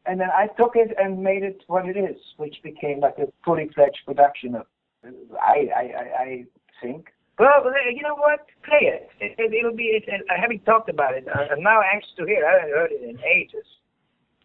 And 0.05 0.19
then 0.19 0.27
I 0.35 0.47
took 0.57 0.73
it 0.75 0.93
and 0.97 1.23
made 1.23 1.43
it 1.43 1.63
what 1.67 1.87
it 1.87 1.95
is, 1.95 2.17
which 2.35 2.57
became 2.61 2.99
like 2.99 3.17
a 3.19 3.31
fully 3.45 3.69
fledged 3.73 3.99
production 4.05 4.55
of. 4.55 4.65
I 5.05 5.69
I, 5.75 5.83
I 6.19 6.45
think. 6.81 7.12
Well, 7.39 7.65
uh, 7.65 7.71
you 7.91 8.01
know 8.03 8.15
what? 8.15 8.45
Play 8.63 8.87
it. 8.87 9.09
it, 9.19 9.63
will 9.63 9.75
be. 9.75 9.83
It, 9.83 10.03
I 10.29 10.39
haven't 10.39 10.65
talked 10.65 10.89
about 10.89 11.15
it, 11.15 11.25
I'm 11.27 11.63
now 11.63 11.81
anxious 11.81 12.11
to 12.17 12.25
hear. 12.25 12.45
I 12.45 12.59
haven't 12.59 12.75
heard 12.75 12.91
it 12.91 13.09
in 13.09 13.19
ages. 13.23 13.65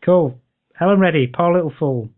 Cool. 0.04 0.38
Helen 0.74 1.00
Reddy, 1.00 1.26
Poor 1.26 1.52
Little 1.52 1.72
Fool. 1.78 2.08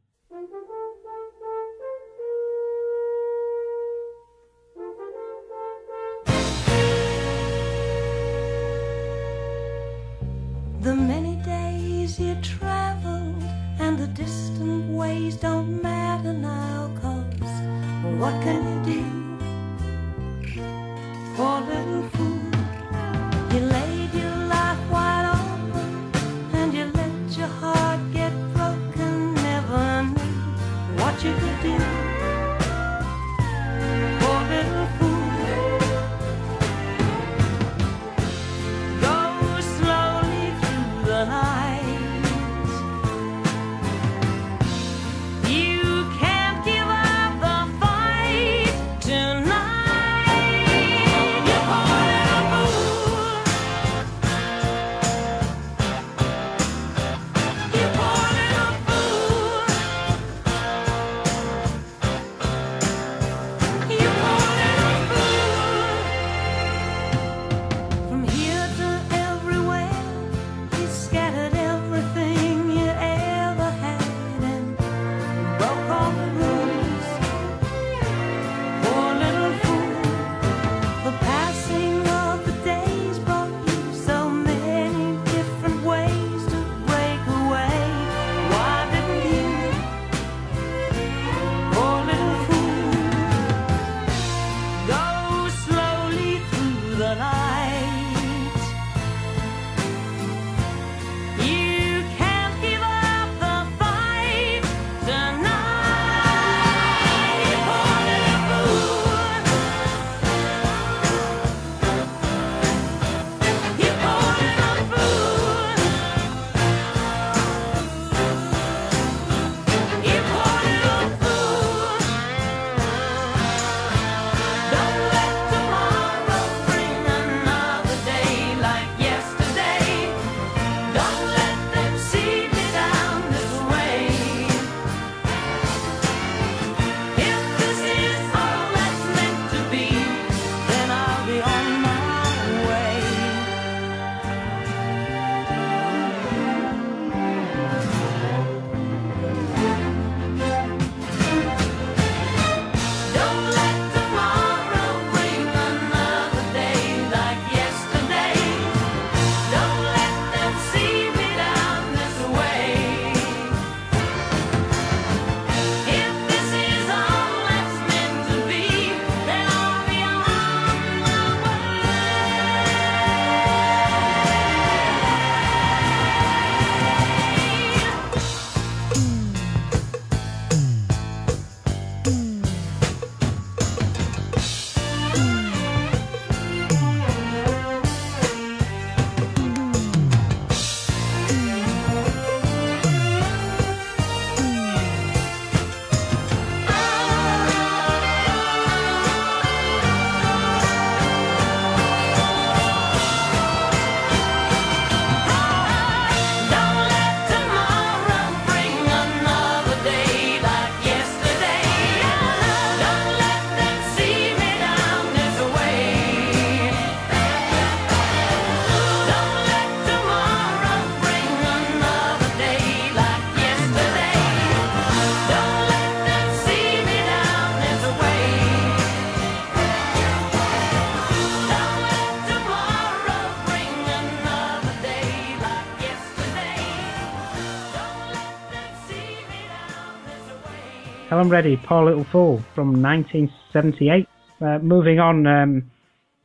Helen 241.21 241.31
Reddy, 241.31 241.59
Poor 241.59 241.85
Little 241.85 242.07
Fool 242.11 242.43
from 242.55 242.81
1978. 242.81 244.09
Uh, 244.41 244.59
moving 244.61 245.01
on, 245.01 245.27
um, 245.27 245.71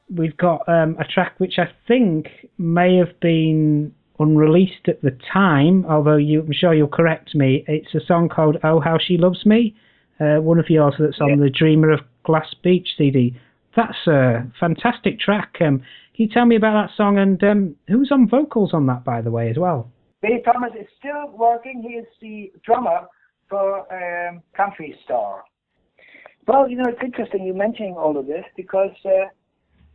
we've 0.10 0.38
got 0.38 0.62
um, 0.70 0.96
a 0.98 1.04
track 1.04 1.34
which 1.38 1.56
I 1.58 1.66
think 1.86 2.28
may 2.58 2.96
have 2.96 3.20
been 3.20 3.94
unreleased 4.20 4.88
at 4.88 5.02
the 5.02 5.12
time, 5.34 5.86
although 5.90 6.16
you, 6.16 6.40
I'm 6.40 6.54
sure 6.54 6.74
you'll 6.74 6.88
correct 6.88 7.36
me. 7.36 7.66
It's 7.68 7.94
a 7.94 8.06
song 8.06 8.30
called 8.30 8.56
Oh 8.64 8.80
How 8.80 8.98
She 8.98 9.18
Loves 9.18 9.46
Me, 9.46 9.76
uh, 10.22 10.38
one 10.38 10.60
of 10.60 10.70
yours 10.70 10.94
that's 10.98 11.20
on 11.20 11.42
the 11.42 11.50
Dreamer 11.50 11.92
of 11.92 12.00
Glass 12.24 12.56
Beach 12.64 12.88
CD. 12.98 13.38
That's 13.76 14.08
a 14.08 14.50
fantastic 14.58 15.20
track. 15.20 15.58
Um, 15.60 15.80
can 15.80 16.26
you 16.26 16.30
tell 16.30 16.46
me 16.46 16.56
about 16.56 16.88
that 16.88 16.96
song 16.96 17.18
and 17.18 17.44
um, 17.44 17.76
who's 17.90 18.14
on 18.14 18.30
vocals 18.30 18.74
on 18.74 18.86
that, 18.86 19.04
by 19.04 19.20
the 19.20 19.30
way, 19.30 19.50
as 19.50 19.58
well? 19.58 19.92
Billy 20.22 20.42
Thomas 20.46 20.72
is 20.80 20.88
still 20.98 21.36
working. 21.38 21.84
He 21.86 21.96
is 21.96 22.06
the 22.22 22.54
drummer 22.64 23.08
for 23.50 23.86
um, 23.94 24.42
Country 24.56 24.98
Star. 25.04 25.44
Well, 26.48 26.70
you 26.70 26.78
know, 26.78 26.86
it's 26.88 27.02
interesting 27.04 27.44
you 27.44 27.54
mentioning 27.54 27.96
all 27.96 28.18
of 28.18 28.28
this 28.28 28.46
because, 28.56 28.96
uh, 29.06 29.30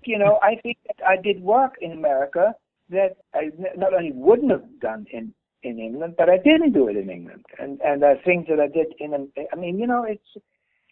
you 0.04 0.18
know, 0.18 0.38
I 0.42 0.56
think 0.62 0.78
that 0.86 1.04
I 1.06 1.16
did 1.20 1.40
work 1.40 1.74
in 1.80 1.92
America 1.92 2.54
that 2.90 3.16
I 3.34 3.50
not 3.76 3.94
only 3.94 4.12
wouldn't 4.12 4.50
have 4.50 4.64
done 4.80 5.06
in 5.12 5.32
in 5.62 5.78
England, 5.78 6.14
but 6.16 6.30
I 6.30 6.38
didn't 6.38 6.72
do 6.72 6.88
it 6.88 6.96
in 6.96 7.10
England, 7.10 7.44
and 7.58 7.80
and 7.82 8.02
uh, 8.02 8.14
things 8.24 8.46
that 8.48 8.58
I 8.58 8.66
did 8.66 8.94
in. 8.98 9.30
I 9.52 9.56
mean, 9.56 9.78
you 9.78 9.86
know, 9.86 10.04
it's 10.04 10.42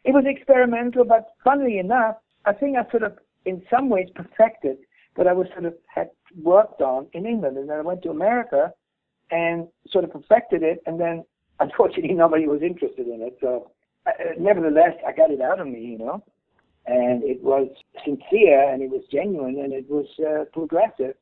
it 0.04 0.12
was 0.12 0.24
experimental, 0.26 1.04
but 1.04 1.34
funnily 1.42 1.78
enough, 1.78 2.16
I 2.44 2.52
think 2.52 2.76
I 2.76 2.88
sort 2.90 3.02
of, 3.02 3.18
in 3.46 3.62
some 3.70 3.88
ways, 3.88 4.08
perfected 4.14 4.76
what 5.16 5.26
I 5.26 5.32
was 5.32 5.48
sort 5.48 5.64
of 5.64 5.74
had 5.92 6.10
worked 6.40 6.80
on 6.80 7.08
in 7.12 7.26
England, 7.26 7.56
and 7.56 7.68
then 7.68 7.78
I 7.78 7.82
went 7.82 8.02
to 8.04 8.10
America 8.10 8.72
and 9.32 9.66
sort 9.88 10.04
of 10.04 10.12
perfected 10.12 10.62
it, 10.62 10.80
and 10.86 11.00
then 11.00 11.24
unfortunately 11.60 12.14
nobody 12.14 12.46
was 12.46 12.62
interested 12.62 13.06
in 13.06 13.22
it. 13.22 13.38
So, 13.40 13.70
uh, 14.06 14.10
nevertheless, 14.38 14.94
I 15.06 15.12
got 15.12 15.30
it 15.30 15.40
out 15.40 15.60
of 15.60 15.66
me, 15.66 15.80
you 15.80 15.98
know, 15.98 16.22
and 16.86 17.22
it 17.22 17.42
was 17.42 17.68
sincere 18.04 18.72
and 18.72 18.82
it 18.82 18.90
was 18.90 19.02
genuine 19.12 19.58
and 19.60 19.72
it 19.72 19.88
was 19.88 20.06
uh, 20.20 20.44
progressive. 20.52 21.14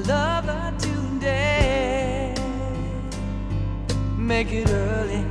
Lover 0.00 0.74
today. 0.78 2.34
Make 4.16 4.52
it 4.52 4.68
early 4.70 5.24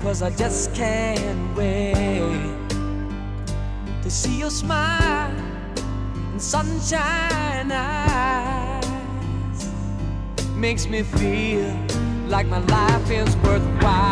cause 0.00 0.22
i 0.22 0.30
just 0.30 0.74
can't 0.74 1.56
wait 1.56 1.96
to 4.02 4.10
see 4.10 4.38
your 4.38 4.50
smile 4.50 5.30
and 6.30 6.40
sunshine 6.40 7.70
eyes. 7.70 8.86
Makes 10.54 10.86
me 10.86 11.02
feel 11.02 11.76
like 12.26 12.46
my 12.46 12.60
life 12.60 13.10
is 13.10 13.36
worthwhile 13.38 14.07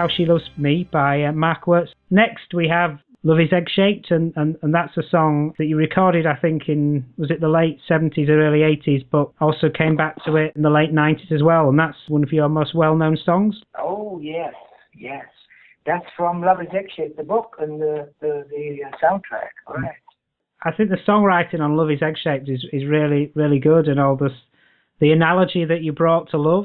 How 0.00 0.08
She 0.08 0.24
Loves 0.24 0.48
Me 0.56 0.88
by 0.90 1.24
uh, 1.24 1.32
Mark 1.32 1.66
Wirtz. 1.66 1.92
Next, 2.08 2.54
we 2.54 2.66
have 2.68 3.00
Love 3.22 3.38
is 3.38 3.52
Egg 3.52 3.66
Shaped, 3.68 4.10
and, 4.10 4.32
and, 4.34 4.56
and 4.62 4.74
that's 4.74 4.96
a 4.96 5.02
song 5.10 5.52
that 5.58 5.66
you 5.66 5.76
recorded, 5.76 6.24
I 6.24 6.36
think, 6.36 6.70
in, 6.70 7.04
was 7.18 7.30
it 7.30 7.42
the 7.42 7.50
late 7.50 7.78
70s 7.86 8.30
or 8.30 8.40
early 8.40 8.60
80s, 8.60 9.04
but 9.12 9.30
also 9.42 9.68
came 9.68 9.96
back 9.96 10.16
to 10.24 10.36
it 10.36 10.54
in 10.56 10.62
the 10.62 10.70
late 10.70 10.94
90s 10.94 11.30
as 11.30 11.42
well, 11.42 11.68
and 11.68 11.78
that's 11.78 11.98
one 12.08 12.22
of 12.22 12.32
your 12.32 12.48
most 12.48 12.74
well 12.74 12.96
known 12.96 13.18
songs. 13.26 13.56
Oh 13.78 14.18
yes, 14.22 14.54
yes. 14.96 15.26
That's 15.84 16.06
from 16.16 16.40
Love 16.40 16.62
is 16.62 16.68
Egg-Shaped, 16.74 17.18
the 17.18 17.22
book 17.22 17.56
and 17.58 17.78
the 17.78 18.10
the, 18.22 18.46
the 18.48 18.78
uh, 18.86 18.96
soundtrack. 19.04 19.50
All 19.66 19.74
right. 19.74 19.92
I 20.64 20.72
think 20.72 20.88
the 20.88 20.96
songwriting 21.06 21.60
on 21.60 21.76
Love 21.76 21.90
is 21.90 22.00
Egg 22.00 22.14
Shaped 22.24 22.48
is, 22.48 22.64
is 22.72 22.86
really, 22.86 23.32
really 23.34 23.58
good, 23.58 23.86
and 23.86 24.00
all 24.00 24.16
this, 24.16 24.32
the 24.98 25.12
analogy 25.12 25.66
that 25.66 25.82
you 25.82 25.92
brought 25.92 26.30
to 26.30 26.38
love. 26.38 26.64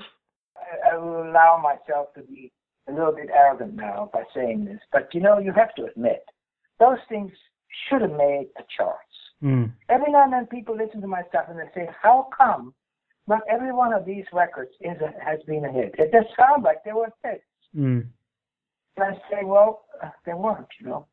I, 0.55 0.95
I 0.95 0.97
will 0.97 1.29
allow 1.29 1.61
myself 1.61 2.13
to 2.13 2.21
be 2.21 2.53
a 2.87 2.91
little 2.91 3.11
bit 3.11 3.29
arrogant 3.33 3.75
now 3.75 4.09
by 4.13 4.23
saying 4.33 4.65
this, 4.65 4.79
but 4.91 5.13
you 5.13 5.21
know, 5.21 5.39
you 5.39 5.51
have 5.53 5.73
to 5.75 5.85
admit, 5.85 6.23
those 6.79 6.99
things 7.09 7.31
should 7.89 8.01
have 8.01 8.11
made 8.11 8.47
the 8.55 8.63
charts. 8.75 8.99
Mm. 9.43 9.71
Every 9.89 10.11
now 10.11 10.23
and 10.23 10.33
then 10.33 10.45
people 10.47 10.75
listen 10.75 11.01
to 11.01 11.07
my 11.07 11.21
stuff 11.29 11.45
and 11.49 11.59
they 11.59 11.69
say, 11.73 11.89
how 12.01 12.27
come 12.35 12.73
not 13.27 13.41
every 13.49 13.73
one 13.73 13.91
of 13.93 14.05
these 14.05 14.25
records 14.31 14.71
is 14.81 14.97
a, 15.01 15.11
has 15.23 15.39
been 15.47 15.65
a 15.65 15.71
hit? 15.71 15.95
It 15.97 16.11
does 16.11 16.25
sound 16.37 16.63
like 16.63 16.83
they 16.83 16.93
were 16.93 17.09
hits. 17.23 17.43
Mm. 17.75 18.05
And 18.97 19.03
I 19.03 19.13
say, 19.29 19.43
well, 19.43 19.85
uh, 20.03 20.09
they 20.25 20.33
weren't, 20.33 20.67
you 20.79 20.87
know. 20.87 21.07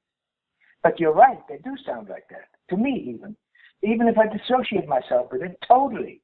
But 0.82 1.00
you're 1.00 1.14
right, 1.14 1.38
they 1.48 1.58
do 1.58 1.74
sound 1.86 2.08
like 2.08 2.24
that. 2.30 2.48
To 2.70 2.76
me, 2.76 3.14
even. 3.14 3.36
Even 3.82 4.08
if 4.08 4.16
I 4.18 4.26
dissociate 4.26 4.86
myself 4.86 5.28
with 5.32 5.42
it 5.42 5.56
totally. 5.66 6.20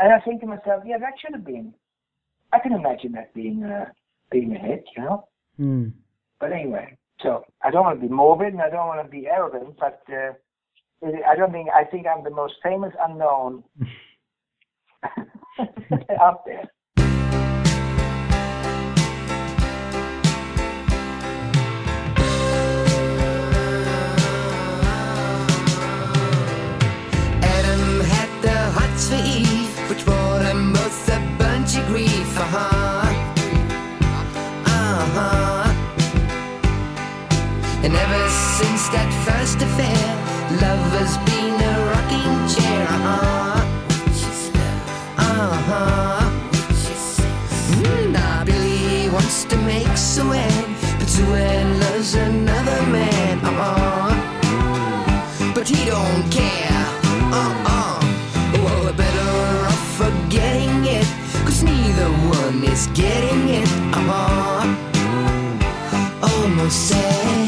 And 0.00 0.12
I 0.12 0.20
think 0.20 0.40
to 0.40 0.46
myself, 0.46 0.82
yeah, 0.86 0.98
that 0.98 1.14
should 1.20 1.34
have 1.34 1.44
been. 1.44 1.74
I 2.52 2.58
can 2.58 2.72
imagine 2.72 3.12
that 3.12 3.34
being 3.34 3.62
a, 3.64 3.92
being 4.30 4.54
a 4.54 4.58
hit, 4.58 4.84
you 4.96 5.02
know. 5.02 5.28
Mm. 5.60 5.92
But 6.40 6.52
anyway, 6.52 6.96
so 7.20 7.44
I 7.62 7.70
don't 7.70 7.84
want 7.84 8.00
to 8.00 8.06
be 8.06 8.12
morbid 8.12 8.52
and 8.52 8.62
I 8.62 8.70
don't 8.70 8.86
want 8.86 9.04
to 9.04 9.10
be 9.10 9.26
arrogant, 9.26 9.76
but 9.78 10.02
uh, 10.12 10.32
I 11.26 11.34
don't 11.36 11.52
think, 11.52 11.68
I 11.74 11.84
think 11.84 12.06
I'm 12.06 12.24
the 12.24 12.30
most 12.30 12.54
famous 12.62 12.92
unknown 13.00 13.64
out 16.20 16.44
there. 16.46 16.64
Adam 27.42 28.00
had 28.00 28.42
the 28.42 28.56
hots 28.76 29.08
for 29.08 29.16
Eve, 29.16 29.90
which 29.90 30.04
brought 30.04 30.38
them 30.40 30.72
both 30.72 31.08
a 31.08 31.36
bunch 31.38 31.76
of 31.76 31.86
grief. 31.86 32.38
Uh 32.38 32.87
And 37.84 37.94
ever 37.94 38.28
since 38.58 38.88
that 38.90 39.10
first 39.26 39.62
affair, 39.62 40.02
love 40.64 40.86
has 40.98 41.16
been 41.28 41.54
a 41.70 41.74
rocking 41.92 42.34
chair. 42.54 42.82
Uh 42.88 43.00
huh. 43.06 43.60
Uh 45.16 45.56
huh. 45.68 46.30
Mm, 47.82 48.12
now 48.12 48.44
Billy 48.44 49.08
wants 49.10 49.44
to 49.44 49.56
make 49.58 49.96
Sue 49.96 50.24
but 50.98 51.08
Sue 51.08 51.24
loves 51.24 52.14
another 52.14 52.80
man. 52.90 53.38
Uh 53.44 53.52
huh 53.52 53.98
but 55.58 55.66
he 55.68 55.84
don't 55.86 56.30
care. 56.30 56.86
Uh-uh. 57.32 57.98
Well, 58.62 58.84
we're 58.84 58.92
better 58.92 59.66
off 59.66 59.96
forgetting 59.96 60.84
it, 60.84 61.06
cause 61.44 61.64
neither 61.64 62.10
one 62.30 62.62
is 62.62 62.86
getting 62.94 63.48
it. 63.48 63.68
Uh-huh. 63.92 64.62
Almost 66.22 66.88
sad. 66.88 67.47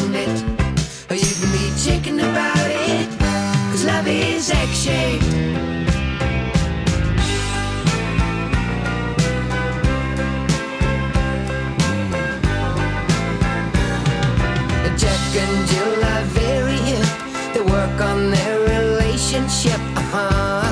egg 4.59 4.69
shaped. 4.69 5.25
Jack 15.01 15.35
and 15.43 15.67
Jill 15.69 16.03
are 16.13 16.25
very 16.25 16.77
hip. 16.89 17.07
They 17.53 17.61
work 17.61 17.99
on 18.01 18.29
their 18.29 18.59
relationship. 18.59 19.81
Uh 19.95 20.01
huh. 20.13 20.63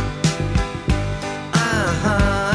Uh 1.53 1.91
huh. 2.03 2.53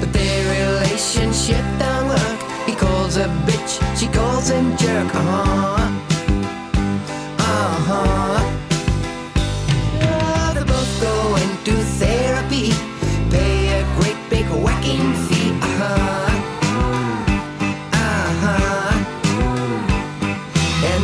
But 0.00 0.12
their 0.12 0.40
relationship 0.58 1.64
don't 1.78 2.08
work. 2.08 2.40
He 2.66 2.74
calls 2.74 3.14
her 3.16 3.30
bitch, 3.46 3.72
she 3.96 4.08
calls 4.08 4.48
him 4.50 4.76
jerk. 4.76 5.14
Uh 5.14 5.20
huh. 5.20 5.88
Uh 7.38 7.74
huh. 7.88 8.21
Uh-huh. 15.62 16.28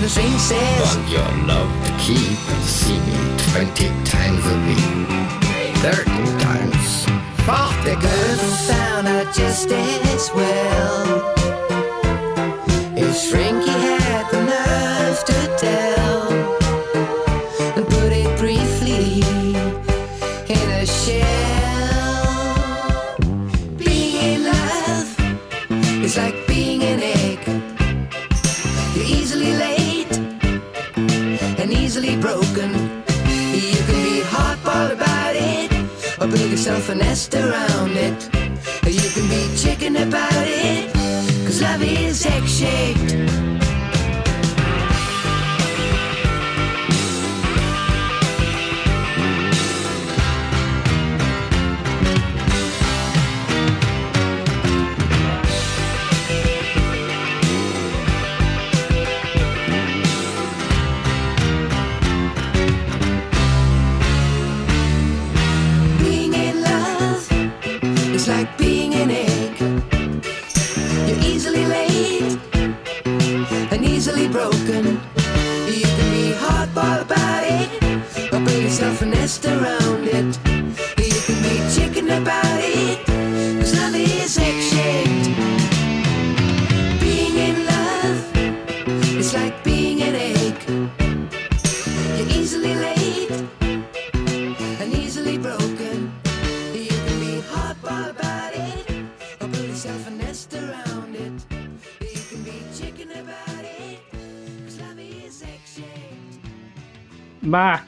the 0.00 0.08
swing 0.08 0.38
says. 0.38 0.96
Want 0.96 1.08
your 1.08 1.30
love 1.46 1.72
to 1.86 1.92
keep 1.98 2.38
and 2.52 2.64
see 2.64 2.98
me 3.00 3.16
20 3.52 3.88
times 4.04 4.44
a 4.46 4.56
week. 4.66 5.08
30 5.78 6.04
times. 6.40 7.06
The 7.88 7.94
girl 7.94 8.36
found 8.68 9.08
out 9.08 9.34
just 9.34 9.70
as 9.70 10.30
well. 10.34 11.34
If 12.94 13.16
Shrinky 13.16 13.87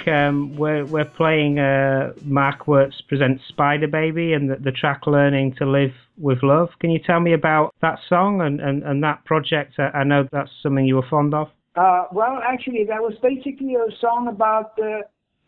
Mark, 0.06 0.08
um, 0.08 0.56
we're 0.56 0.84
we're 0.86 1.04
playing 1.04 1.58
uh, 1.58 2.12
Mark 2.22 2.66
Wirtz 2.66 3.00
presents 3.02 3.42
Spider 3.48 3.88
Baby 3.88 4.32
and 4.32 4.50
the, 4.50 4.56
the 4.56 4.72
track 4.72 5.06
"Learning 5.06 5.54
to 5.58 5.66
Live 5.66 5.92
with 6.18 6.42
Love." 6.42 6.68
Can 6.80 6.90
you 6.90 6.98
tell 6.98 7.20
me 7.20 7.32
about 7.32 7.74
that 7.82 7.98
song 8.08 8.40
and, 8.40 8.60
and, 8.60 8.82
and 8.82 9.02
that 9.02 9.24
project? 9.24 9.74
I, 9.78 9.98
I 9.98 10.04
know 10.04 10.28
that's 10.30 10.50
something 10.62 10.86
you 10.86 10.96
were 10.96 11.06
fond 11.08 11.34
of. 11.34 11.48
Uh, 11.76 12.04
well, 12.12 12.40
actually, 12.46 12.84
that 12.88 13.00
was 13.00 13.14
basically 13.22 13.74
a 13.74 13.86
song 14.00 14.28
about 14.28 14.78
uh, 14.78 15.00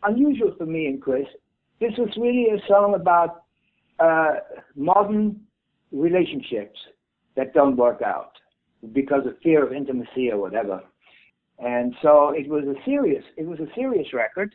unusual 0.04 0.54
for 0.56 0.66
me 0.66 0.86
and 0.86 1.00
Chris. 1.00 1.26
This 1.80 1.92
was 1.98 2.10
really 2.16 2.46
a 2.50 2.66
song 2.66 2.94
about 2.94 3.44
uh, 3.98 4.34
modern 4.76 5.40
relationships 5.90 6.78
that 7.36 7.54
don't 7.54 7.76
work 7.76 8.02
out 8.02 8.32
because 8.92 9.26
of 9.26 9.34
fear 9.42 9.64
of 9.64 9.72
intimacy 9.72 10.30
or 10.30 10.38
whatever. 10.38 10.82
And 11.64 11.94
so 12.02 12.30
it 12.30 12.48
was 12.48 12.64
a 12.64 12.74
serious, 12.84 13.24
it 13.36 13.46
was 13.46 13.60
a 13.60 13.72
serious 13.74 14.12
record. 14.12 14.54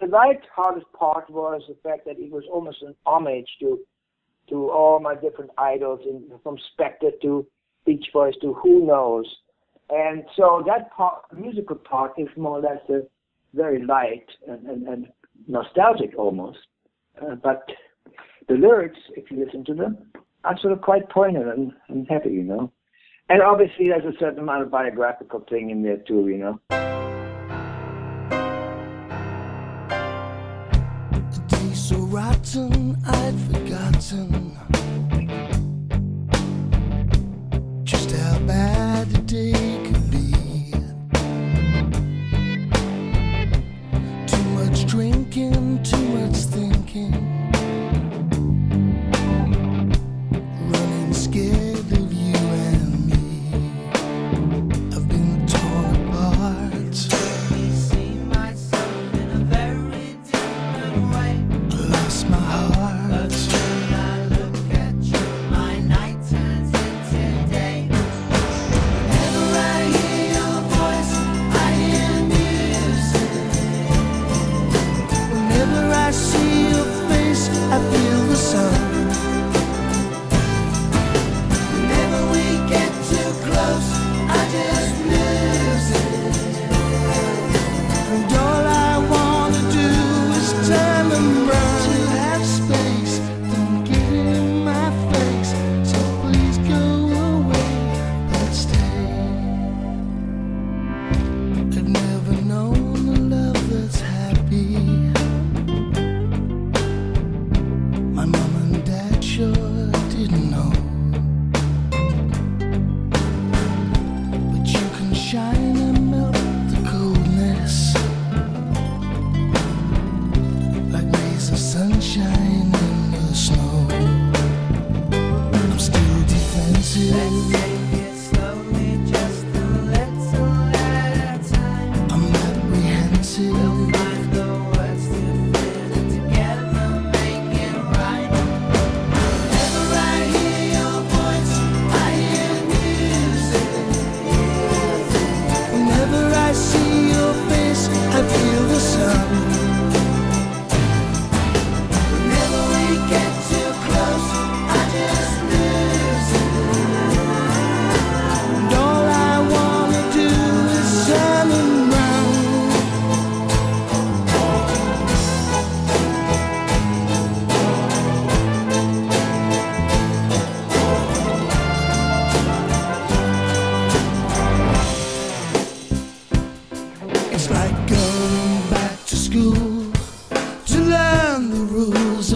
The 0.00 0.08
light-hearted 0.08 0.84
part 0.92 1.30
was 1.30 1.62
the 1.68 1.76
fact 1.82 2.04
that 2.06 2.18
it 2.18 2.30
was 2.32 2.42
almost 2.52 2.82
an 2.82 2.94
homage 3.06 3.48
to 3.60 3.78
to 4.48 4.70
all 4.70 4.98
my 4.98 5.14
different 5.14 5.52
idols, 5.56 6.00
in, 6.04 6.24
from 6.42 6.56
Spector 6.56 7.12
to 7.22 7.46
Beach 7.86 8.06
Boys 8.12 8.34
to 8.42 8.54
who 8.54 8.84
knows. 8.84 9.24
And 9.88 10.24
so 10.36 10.64
that 10.66 10.90
part, 10.90 11.22
musical 11.32 11.76
part, 11.76 12.12
is 12.18 12.28
more 12.36 12.58
or 12.58 12.60
less 12.60 12.80
a 12.88 13.02
very 13.54 13.84
light 13.84 14.26
and, 14.48 14.66
and, 14.66 14.88
and 14.88 15.06
nostalgic 15.46 16.18
almost. 16.18 16.58
Uh, 17.20 17.36
but 17.36 17.68
the 18.48 18.54
lyrics, 18.54 18.98
if 19.16 19.30
you 19.30 19.44
listen 19.44 19.64
to 19.66 19.74
them, 19.74 19.98
are 20.44 20.58
sort 20.58 20.72
of 20.72 20.80
quite 20.80 21.08
poignant 21.08 21.46
and, 21.46 21.72
and 21.88 22.08
heavy, 22.08 22.30
you 22.30 22.42
know. 22.42 22.72
And 23.28 23.40
obviously, 23.40 23.88
there's 23.88 24.04
a 24.04 24.16
certain 24.18 24.40
amount 24.40 24.62
of 24.62 24.70
biographical 24.70 25.40
thing 25.48 25.70
in 25.70 25.82
there 25.82 25.98
too, 25.98 26.28
you 26.28 26.38
know. 26.38 26.60
day 31.48 31.74
so 31.74 31.96
rotten 31.96 32.96
I'd 33.06 33.34
forgotten 33.50 34.56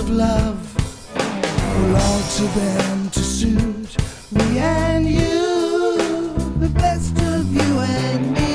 of 0.07 0.15
love. 0.15 1.17
We'll 1.77 1.97
alter 1.97 2.47
them 2.59 3.11
to 3.11 3.21
suit 3.21 3.97
me 4.33 4.59
and 4.59 5.09
you, 5.09 6.33
the 6.59 6.69
best 6.69 7.17
of 7.19 7.53
you 7.53 7.81
and 7.81 8.33
me. 8.33 8.46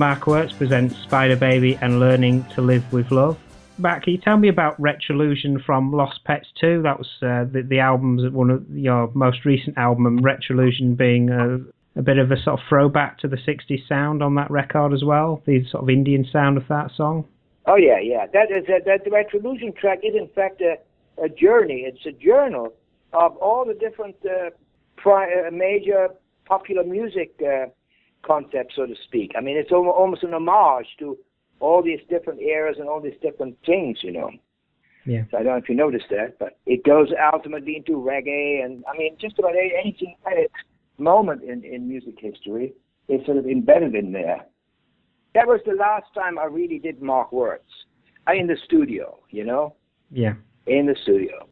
Mark 0.00 0.26
Wirtz 0.26 0.54
presents 0.54 0.96
Spider 1.02 1.36
Baby 1.36 1.76
and 1.82 2.00
Learning 2.00 2.42
to 2.54 2.62
Live 2.62 2.90
with 2.90 3.10
Love. 3.10 3.38
Matt, 3.76 4.02
can 4.02 4.14
you 4.14 4.18
tell 4.18 4.38
me 4.38 4.48
about 4.48 4.80
Retrolution 4.80 5.62
from 5.62 5.92
Lost 5.92 6.24
Pets 6.24 6.46
2? 6.58 6.80
That 6.80 6.96
was 6.96 7.06
uh, 7.20 7.44
the, 7.52 7.66
the 7.68 7.80
album's 7.80 8.32
one 8.32 8.48
of 8.48 8.64
your 8.70 9.10
most 9.12 9.44
recent 9.44 9.76
album, 9.76 10.18
Retrolution 10.20 10.96
being 10.96 11.28
a, 11.28 11.58
a 11.98 12.02
bit 12.02 12.16
of 12.16 12.30
a 12.30 12.42
sort 12.42 12.58
of 12.58 12.66
throwback 12.66 13.18
to 13.18 13.28
the 13.28 13.36
60s 13.36 13.86
sound 13.86 14.22
on 14.22 14.36
that 14.36 14.50
record 14.50 14.94
as 14.94 15.04
well, 15.04 15.42
the 15.44 15.68
sort 15.70 15.82
of 15.82 15.90
Indian 15.90 16.26
sound 16.32 16.56
of 16.56 16.66
that 16.68 16.92
song. 16.96 17.26
Oh 17.66 17.76
yeah, 17.76 18.00
yeah. 18.02 18.24
That 18.32 18.50
is 18.50 18.64
that, 18.68 18.86
that 18.86 19.04
the 19.04 19.10
Retrolution 19.10 19.76
track 19.76 19.98
is 20.02 20.14
in 20.14 20.28
fact 20.34 20.62
a, 20.62 20.78
a 21.22 21.28
journey. 21.28 21.84
It's 21.86 22.06
a 22.06 22.12
journal 22.12 22.72
of 23.12 23.36
all 23.36 23.66
the 23.66 23.74
different 23.74 24.16
uh, 24.24 24.48
pri- 24.96 25.46
uh, 25.46 25.50
major 25.50 26.08
popular 26.46 26.84
music 26.84 27.34
uh, 27.42 27.66
concepts, 28.22 28.76
so 28.76 28.86
to 28.86 28.94
speak. 29.04 29.32
I 29.36 29.40
mean, 29.40 29.56
it's 29.56 29.72
al- 29.72 29.88
almost 29.88 30.22
an 30.22 30.34
homage 30.34 30.86
to 30.98 31.18
all 31.60 31.82
these 31.82 32.00
different 32.08 32.40
eras 32.40 32.76
and 32.78 32.88
all 32.88 33.00
these 33.00 33.18
different 33.22 33.56
things, 33.66 33.98
you 34.02 34.12
know. 34.12 34.30
Yeah. 35.06 35.22
So 35.30 35.38
I 35.38 35.42
don't 35.42 35.52
know 35.52 35.58
if 35.58 35.68
you 35.68 35.74
noticed 35.74 36.06
that, 36.10 36.38
but 36.38 36.58
it 36.66 36.84
goes 36.84 37.08
ultimately 37.32 37.76
into 37.76 37.92
reggae 37.92 38.64
and 38.64 38.84
I 38.92 38.96
mean 38.96 39.16
just 39.18 39.38
about 39.38 39.52
anything 39.56 40.14
at 40.26 40.36
its 40.36 40.52
moment 40.98 41.42
in, 41.42 41.64
in 41.64 41.88
music 41.88 42.16
history 42.18 42.74
is 43.08 43.24
sort 43.24 43.38
of 43.38 43.46
embedded 43.46 43.94
in 43.94 44.12
there. 44.12 44.44
That 45.34 45.46
was 45.46 45.60
the 45.64 45.72
last 45.74 46.06
time 46.14 46.38
I 46.38 46.44
really 46.44 46.78
did 46.78 47.00
Mark 47.00 47.32
words 47.32 47.64
I 48.26 48.34
in 48.34 48.46
the 48.46 48.56
studio, 48.64 49.18
you 49.30 49.44
know, 49.44 49.74
Yeah. 50.10 50.34
in 50.66 50.86
the 50.86 50.96
studio. 51.02 51.48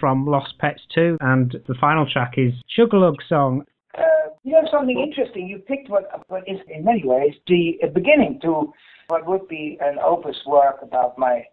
From 0.00 0.26
Lost 0.26 0.54
Pets 0.58 0.82
2, 0.94 1.18
and 1.20 1.56
the 1.66 1.74
final 1.80 2.06
track 2.10 2.34
is 2.36 2.52
Sugarlug 2.76 3.16
Song. 3.28 3.64
Uh, 3.96 4.02
you 4.42 4.52
know 4.52 4.66
something 4.70 4.98
interesting. 4.98 5.46
You 5.48 5.58
picked 5.58 5.88
what 5.88 6.04
what 6.28 6.42
is 6.48 6.58
in 6.68 6.84
many 6.84 7.04
ways 7.04 7.34
the 7.46 7.78
beginning 7.92 8.40
to 8.42 8.72
what 9.08 9.26
would 9.26 9.46
be 9.48 9.78
an 9.80 9.98
opus 9.98 10.36
work 10.46 10.78
about 10.82 11.16
my 11.18 11.44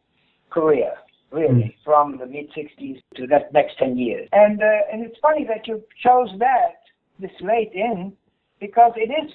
career, 0.50 0.94
really, 1.32 1.76
from 1.86 2.18
the 2.18 2.26
mid 2.26 2.52
'60s 2.52 3.02
to 3.16 3.28
that 3.28 3.54
next 3.54 3.78
ten 3.78 3.98
years. 3.98 4.28
And 4.32 4.62
uh, 4.62 4.92
and 4.92 5.06
it's 5.06 5.18
funny 5.22 5.46
that 5.46 5.68
you 5.68 5.84
chose 6.04 6.30
that 6.40 6.82
this 7.20 7.32
late 7.42 7.72
in 7.74 8.14
because 8.60 8.94
it 8.96 9.12
is 9.12 9.32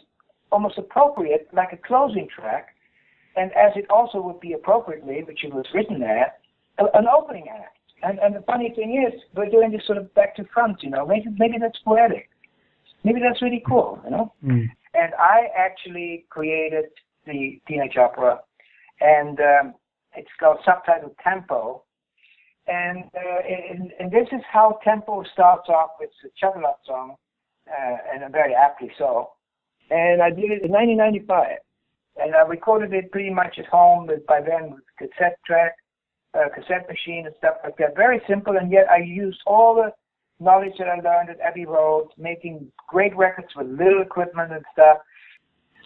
almost 0.53 0.79
appropriate, 0.79 1.49
like 1.53 1.73
a 1.73 1.77
closing 1.77 2.29
track, 2.35 2.69
and 3.37 3.51
as 3.53 3.73
it 3.77 3.87
also 3.91 4.21
would 4.21 4.41
be 4.41 4.53
appropriately, 4.53 5.23
which 5.27 5.45
it 5.45 5.53
was 5.53 5.67
written 5.75 5.99
there, 6.01 6.33
a- 6.79 6.97
an 6.99 7.07
opening 7.09 7.49
act. 7.49 7.79
And 8.03 8.19
and 8.19 8.35
the 8.35 8.43
funny 8.43 8.73
thing 8.75 9.03
is, 9.07 9.21
we're 9.35 9.49
doing 9.49 9.73
this 9.73 9.87
sort 9.87 9.99
of 9.99 10.13
back 10.15 10.37
to 10.37 10.45
front, 10.53 10.83
you 10.83 10.91
know. 10.91 11.07
Maybe 11.07 11.27
maybe 11.39 11.57
that's 11.59 11.79
poetic. 11.85 12.29
Maybe 13.05 13.21
that's 13.21 13.41
really 13.41 13.63
cool, 13.67 14.01
you 14.05 14.11
know. 14.11 14.33
Mm. 14.45 14.67
And 14.95 15.15
I 15.19 15.49
actually 15.57 16.27
created 16.29 16.87
the 17.27 17.61
teenage 17.69 17.97
opera, 17.97 18.41
and 19.01 19.39
um, 19.41 19.75
it's 20.15 20.29
called 20.39 20.59
subtitled 20.67 21.15
Tempo. 21.23 21.83
And, 22.69 23.05
uh, 23.15 23.43
and 23.49 23.93
and 24.01 24.11
this 24.11 24.27
is 24.33 24.41
how 24.53 24.81
Tempo 24.83 25.23
starts 25.33 25.69
off 25.69 25.91
with 26.01 26.11
the 26.23 26.31
Chocolate 26.37 26.75
song, 26.85 27.15
uh, 27.71 27.97
and 28.13 28.33
very 28.33 28.55
aptly 28.55 28.91
so. 28.99 29.31
And 29.91 30.21
I 30.21 30.31
did 30.31 30.51
it 30.51 30.65
in 30.65 30.73
1995, 30.73 31.59
and 32.17 32.35
I 32.35 32.41
recorded 32.41 32.93
it 32.93 33.13
pretty 33.13 33.31
much 33.31 33.57
at 33.59 33.67
home. 33.67 34.09
With, 34.09 34.27
by 34.27 34.41
then, 34.41 34.73
with 34.73 34.85
cassette 34.99 35.39
track, 35.47 35.77
uh, 36.37 36.49
cassette 36.55 36.89
machine, 36.89 37.27
and 37.27 37.35
stuff 37.39 37.57
like 37.65 37.77
that. 37.79 37.97
Very 37.97 38.21
simple, 38.29 38.57
and 38.57 38.71
yet 38.71 38.87
I 38.91 38.99
used 38.99 39.41
all 39.47 39.75
the 39.75 39.93
knowledge 40.45 40.75
that 40.79 40.89
I 40.89 40.97
learned 40.97 41.31
at 41.31 41.41
Abbey 41.41 41.65
Road, 41.65 42.09
making 42.19 42.71
great 42.89 43.17
records 43.17 43.49
with 43.57 43.69
little 43.69 44.03
equipment 44.03 44.53
and 44.53 44.65
stuff. 44.73 44.99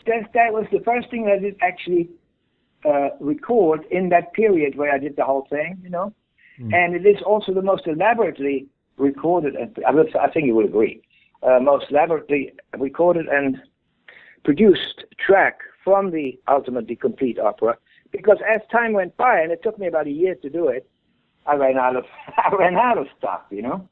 That, 0.07 0.33
that 0.35 0.53
was 0.53 0.67
the 0.73 0.81
first 0.81 1.11
thing 1.11 1.29
I 1.29 1.39
did 1.39 1.57
actually 1.63 2.11
uh, 2.85 3.11
record 3.21 3.85
in 3.91 4.09
that 4.09 4.33
period 4.33 4.77
where 4.77 4.93
I 4.93 4.99
did 4.99 5.17
the 5.17 5.25
whole 5.25 5.47
thing, 5.51 5.79
you 5.83 5.91
know. 5.91 6.13
And 6.75 6.95
it 6.95 7.07
is 7.07 7.23
also 7.25 7.55
the 7.55 7.63
most 7.63 7.87
elaborately 7.87 8.67
recorded, 8.97 9.55
and 9.55 9.77
I, 9.87 9.93
would, 9.93 10.15
I 10.17 10.29
think 10.31 10.47
you 10.47 10.55
will 10.55 10.67
agree, 10.67 11.03
uh, 11.43 11.59
most 11.61 11.87
elaborately 11.91 12.53
recorded 12.79 13.27
and 13.29 13.57
produced 14.45 15.05
track 15.25 15.61
from 15.85 16.11
the 16.11 16.39
ultimately 16.49 16.97
complete 16.97 17.39
opera. 17.39 17.77
Because 18.13 18.39
as 18.49 18.61
time 18.71 18.93
went 18.93 19.17
by, 19.17 19.41
and 19.41 19.53
it 19.53 19.63
took 19.63 19.79
me 19.79 19.87
about 19.87 20.07
a 20.07 20.11
year 20.11 20.35
to 20.37 20.51
do 20.51 20.69
it, 20.69 20.89
I 21.47 21.55
ran 21.55 21.77
out 21.77 21.97
of 21.97 22.05
I 22.37 22.55
ran 22.55 22.77
out 22.77 22.99
of 22.99 23.07
stuff, 23.19 23.43
you 23.51 23.63
know. 23.63 23.89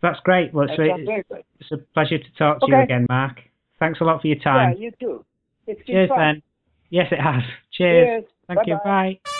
That's 0.00 0.20
great. 0.20 0.54
Well, 0.54 0.68
so 0.76 0.82
it's, 0.82 1.44
it's 1.58 1.72
a 1.72 1.78
pleasure 1.92 2.18
to 2.18 2.32
talk 2.38 2.60
to 2.60 2.66
you 2.68 2.80
again, 2.80 3.06
Mark. 3.08 3.38
Thanks 3.80 4.00
a 4.00 4.04
lot 4.04 4.20
for 4.20 4.28
your 4.28 4.38
time. 4.38 4.74
Yeah, 4.74 4.78
you 4.78 4.92
too. 5.00 5.24
It's 5.66 5.84
Cheers, 5.86 6.08
fun. 6.08 6.18
Ben. 6.18 6.42
Yes, 6.90 7.06
it 7.10 7.20
has. 7.20 7.42
Cheers. 7.72 8.06
Cheers. 8.06 8.24
Thank 8.46 8.66
you. 8.66 8.74
Bye-bye. 8.74 9.18
Bye. 9.24 9.30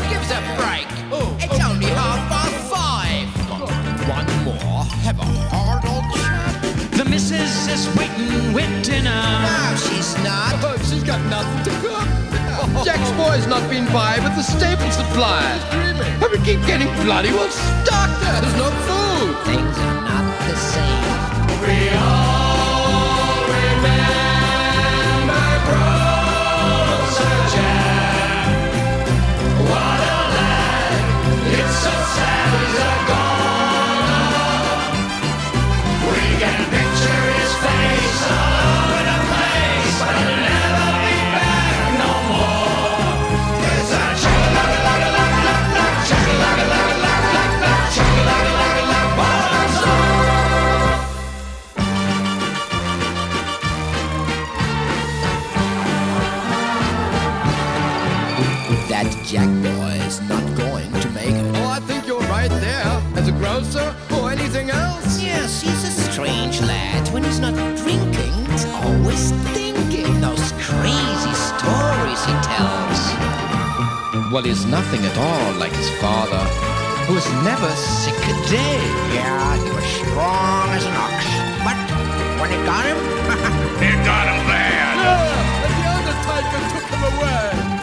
Mate. 0.00 0.10
that's 0.10 0.12
Give 0.12 0.22
us 0.22 0.32
a 0.32 0.40
break. 0.56 0.88
Oh, 1.10 1.20
oh. 1.22 1.36
it's 1.40 1.64
only 1.64 1.86
half 1.86 2.20
past 2.28 2.56
five. 2.70 3.26
One 4.08 4.28
more. 4.44 4.84
Have 5.04 5.18
a 5.18 5.28
hard 5.50 5.84
old 5.86 6.04
chat. 6.14 6.96
The 6.96 7.04
missus 7.04 7.68
is 7.68 7.86
waiting 7.96 8.52
with 8.52 8.70
dinner. 8.84 9.10
No, 9.10 9.76
she's 9.76 10.16
not. 10.24 10.58
she's 10.86 11.04
got 11.04 11.20
nothing 11.30 11.64
to 11.64 11.72
cook. 11.80 12.08
Jack's 12.84 13.10
boy's 13.12 13.46
not 13.46 13.68
been 13.70 13.86
by 13.86 14.18
with 14.22 14.34
the 14.36 14.42
staple 14.42 14.90
supplies. 14.90 15.62
And 15.72 16.30
we 16.30 16.38
keep 16.44 16.60
getting 16.66 16.88
bloody 17.04 17.30
well 17.30 17.50
stuck. 17.50 18.10
There's 18.20 18.56
no 18.56 18.68
food. 18.86 19.34
Things 19.46 19.78
are 19.78 20.00
not 20.02 20.26
the 20.48 20.56
same. 20.56 21.08
We 21.62 21.90
all 21.96 22.47
Jack 59.28 59.48
boy 59.60 59.92
is 60.08 60.22
not 60.22 60.42
going 60.56 60.90
to 61.02 61.10
make 61.10 61.36
it. 61.36 61.44
Oh, 61.56 61.68
I 61.68 61.80
think 61.80 62.06
you're 62.06 62.26
right 62.32 62.48
there. 62.48 62.86
As 63.14 63.28
a 63.28 63.32
grocer 63.32 63.94
or 64.16 64.30
anything 64.30 64.70
else. 64.70 65.20
Yes, 65.20 65.60
he's 65.60 65.84
a 65.84 65.90
strange 66.10 66.62
lad. 66.62 67.06
When 67.12 67.22
he's 67.24 67.38
not 67.38 67.52
drinking, 67.76 68.32
he's 68.48 68.64
always 68.80 69.32
thinking. 69.52 70.08
Those 70.22 70.52
crazy 70.64 71.34
stories 71.36 72.20
he 72.24 72.32
tells. 72.40 73.00
Well, 74.32 74.44
he's 74.44 74.64
nothing 74.64 75.04
at 75.04 75.16
all 75.18 75.52
like 75.60 75.72
his 75.72 75.90
father, 76.00 76.40
who 77.04 77.12
was 77.12 77.28
never 77.44 77.68
sick 78.00 78.16
a 78.16 78.36
day. 78.48 78.80
Yeah, 79.12 79.60
he 79.60 79.68
was 79.76 79.84
strong 80.08 80.72
as 80.72 80.86
an 80.88 80.96
ox. 80.96 81.20
But 81.68 81.76
when 82.40 82.48
it 82.48 82.64
got 82.64 82.86
him, 82.88 82.96
it 83.92 83.98
got 84.08 84.24
him 84.24 84.40
bad. 84.48 84.96
Yeah, 85.04 85.68
and 85.68 85.72
the 85.76 85.84
Undertaker 86.00 86.60
took 86.72 86.88
him 86.88 87.02
away. 87.12 87.77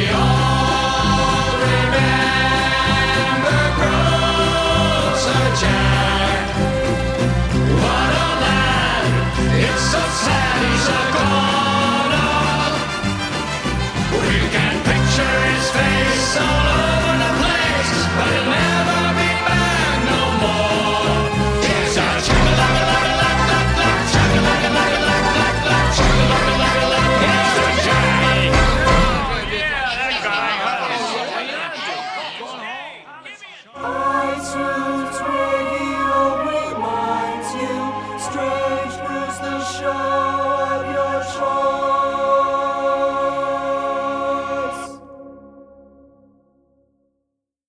We 0.00 0.06
all 0.06 1.52
remember, 1.60 2.40
Groves 3.76 5.24
of 5.28 5.48
Jack. 5.60 6.44
What 7.84 8.12
a 8.24 8.28
lad! 8.40 9.04
It's 9.60 9.84
so 9.92 10.02
sad 10.24 10.56
he's 10.64 10.88
gone. 11.16 12.74
We 14.24 14.38
can 14.54 14.74
picture 14.88 15.36
his 15.52 15.68
face 15.70 16.32
all 16.40 16.80
remember 18.16 18.99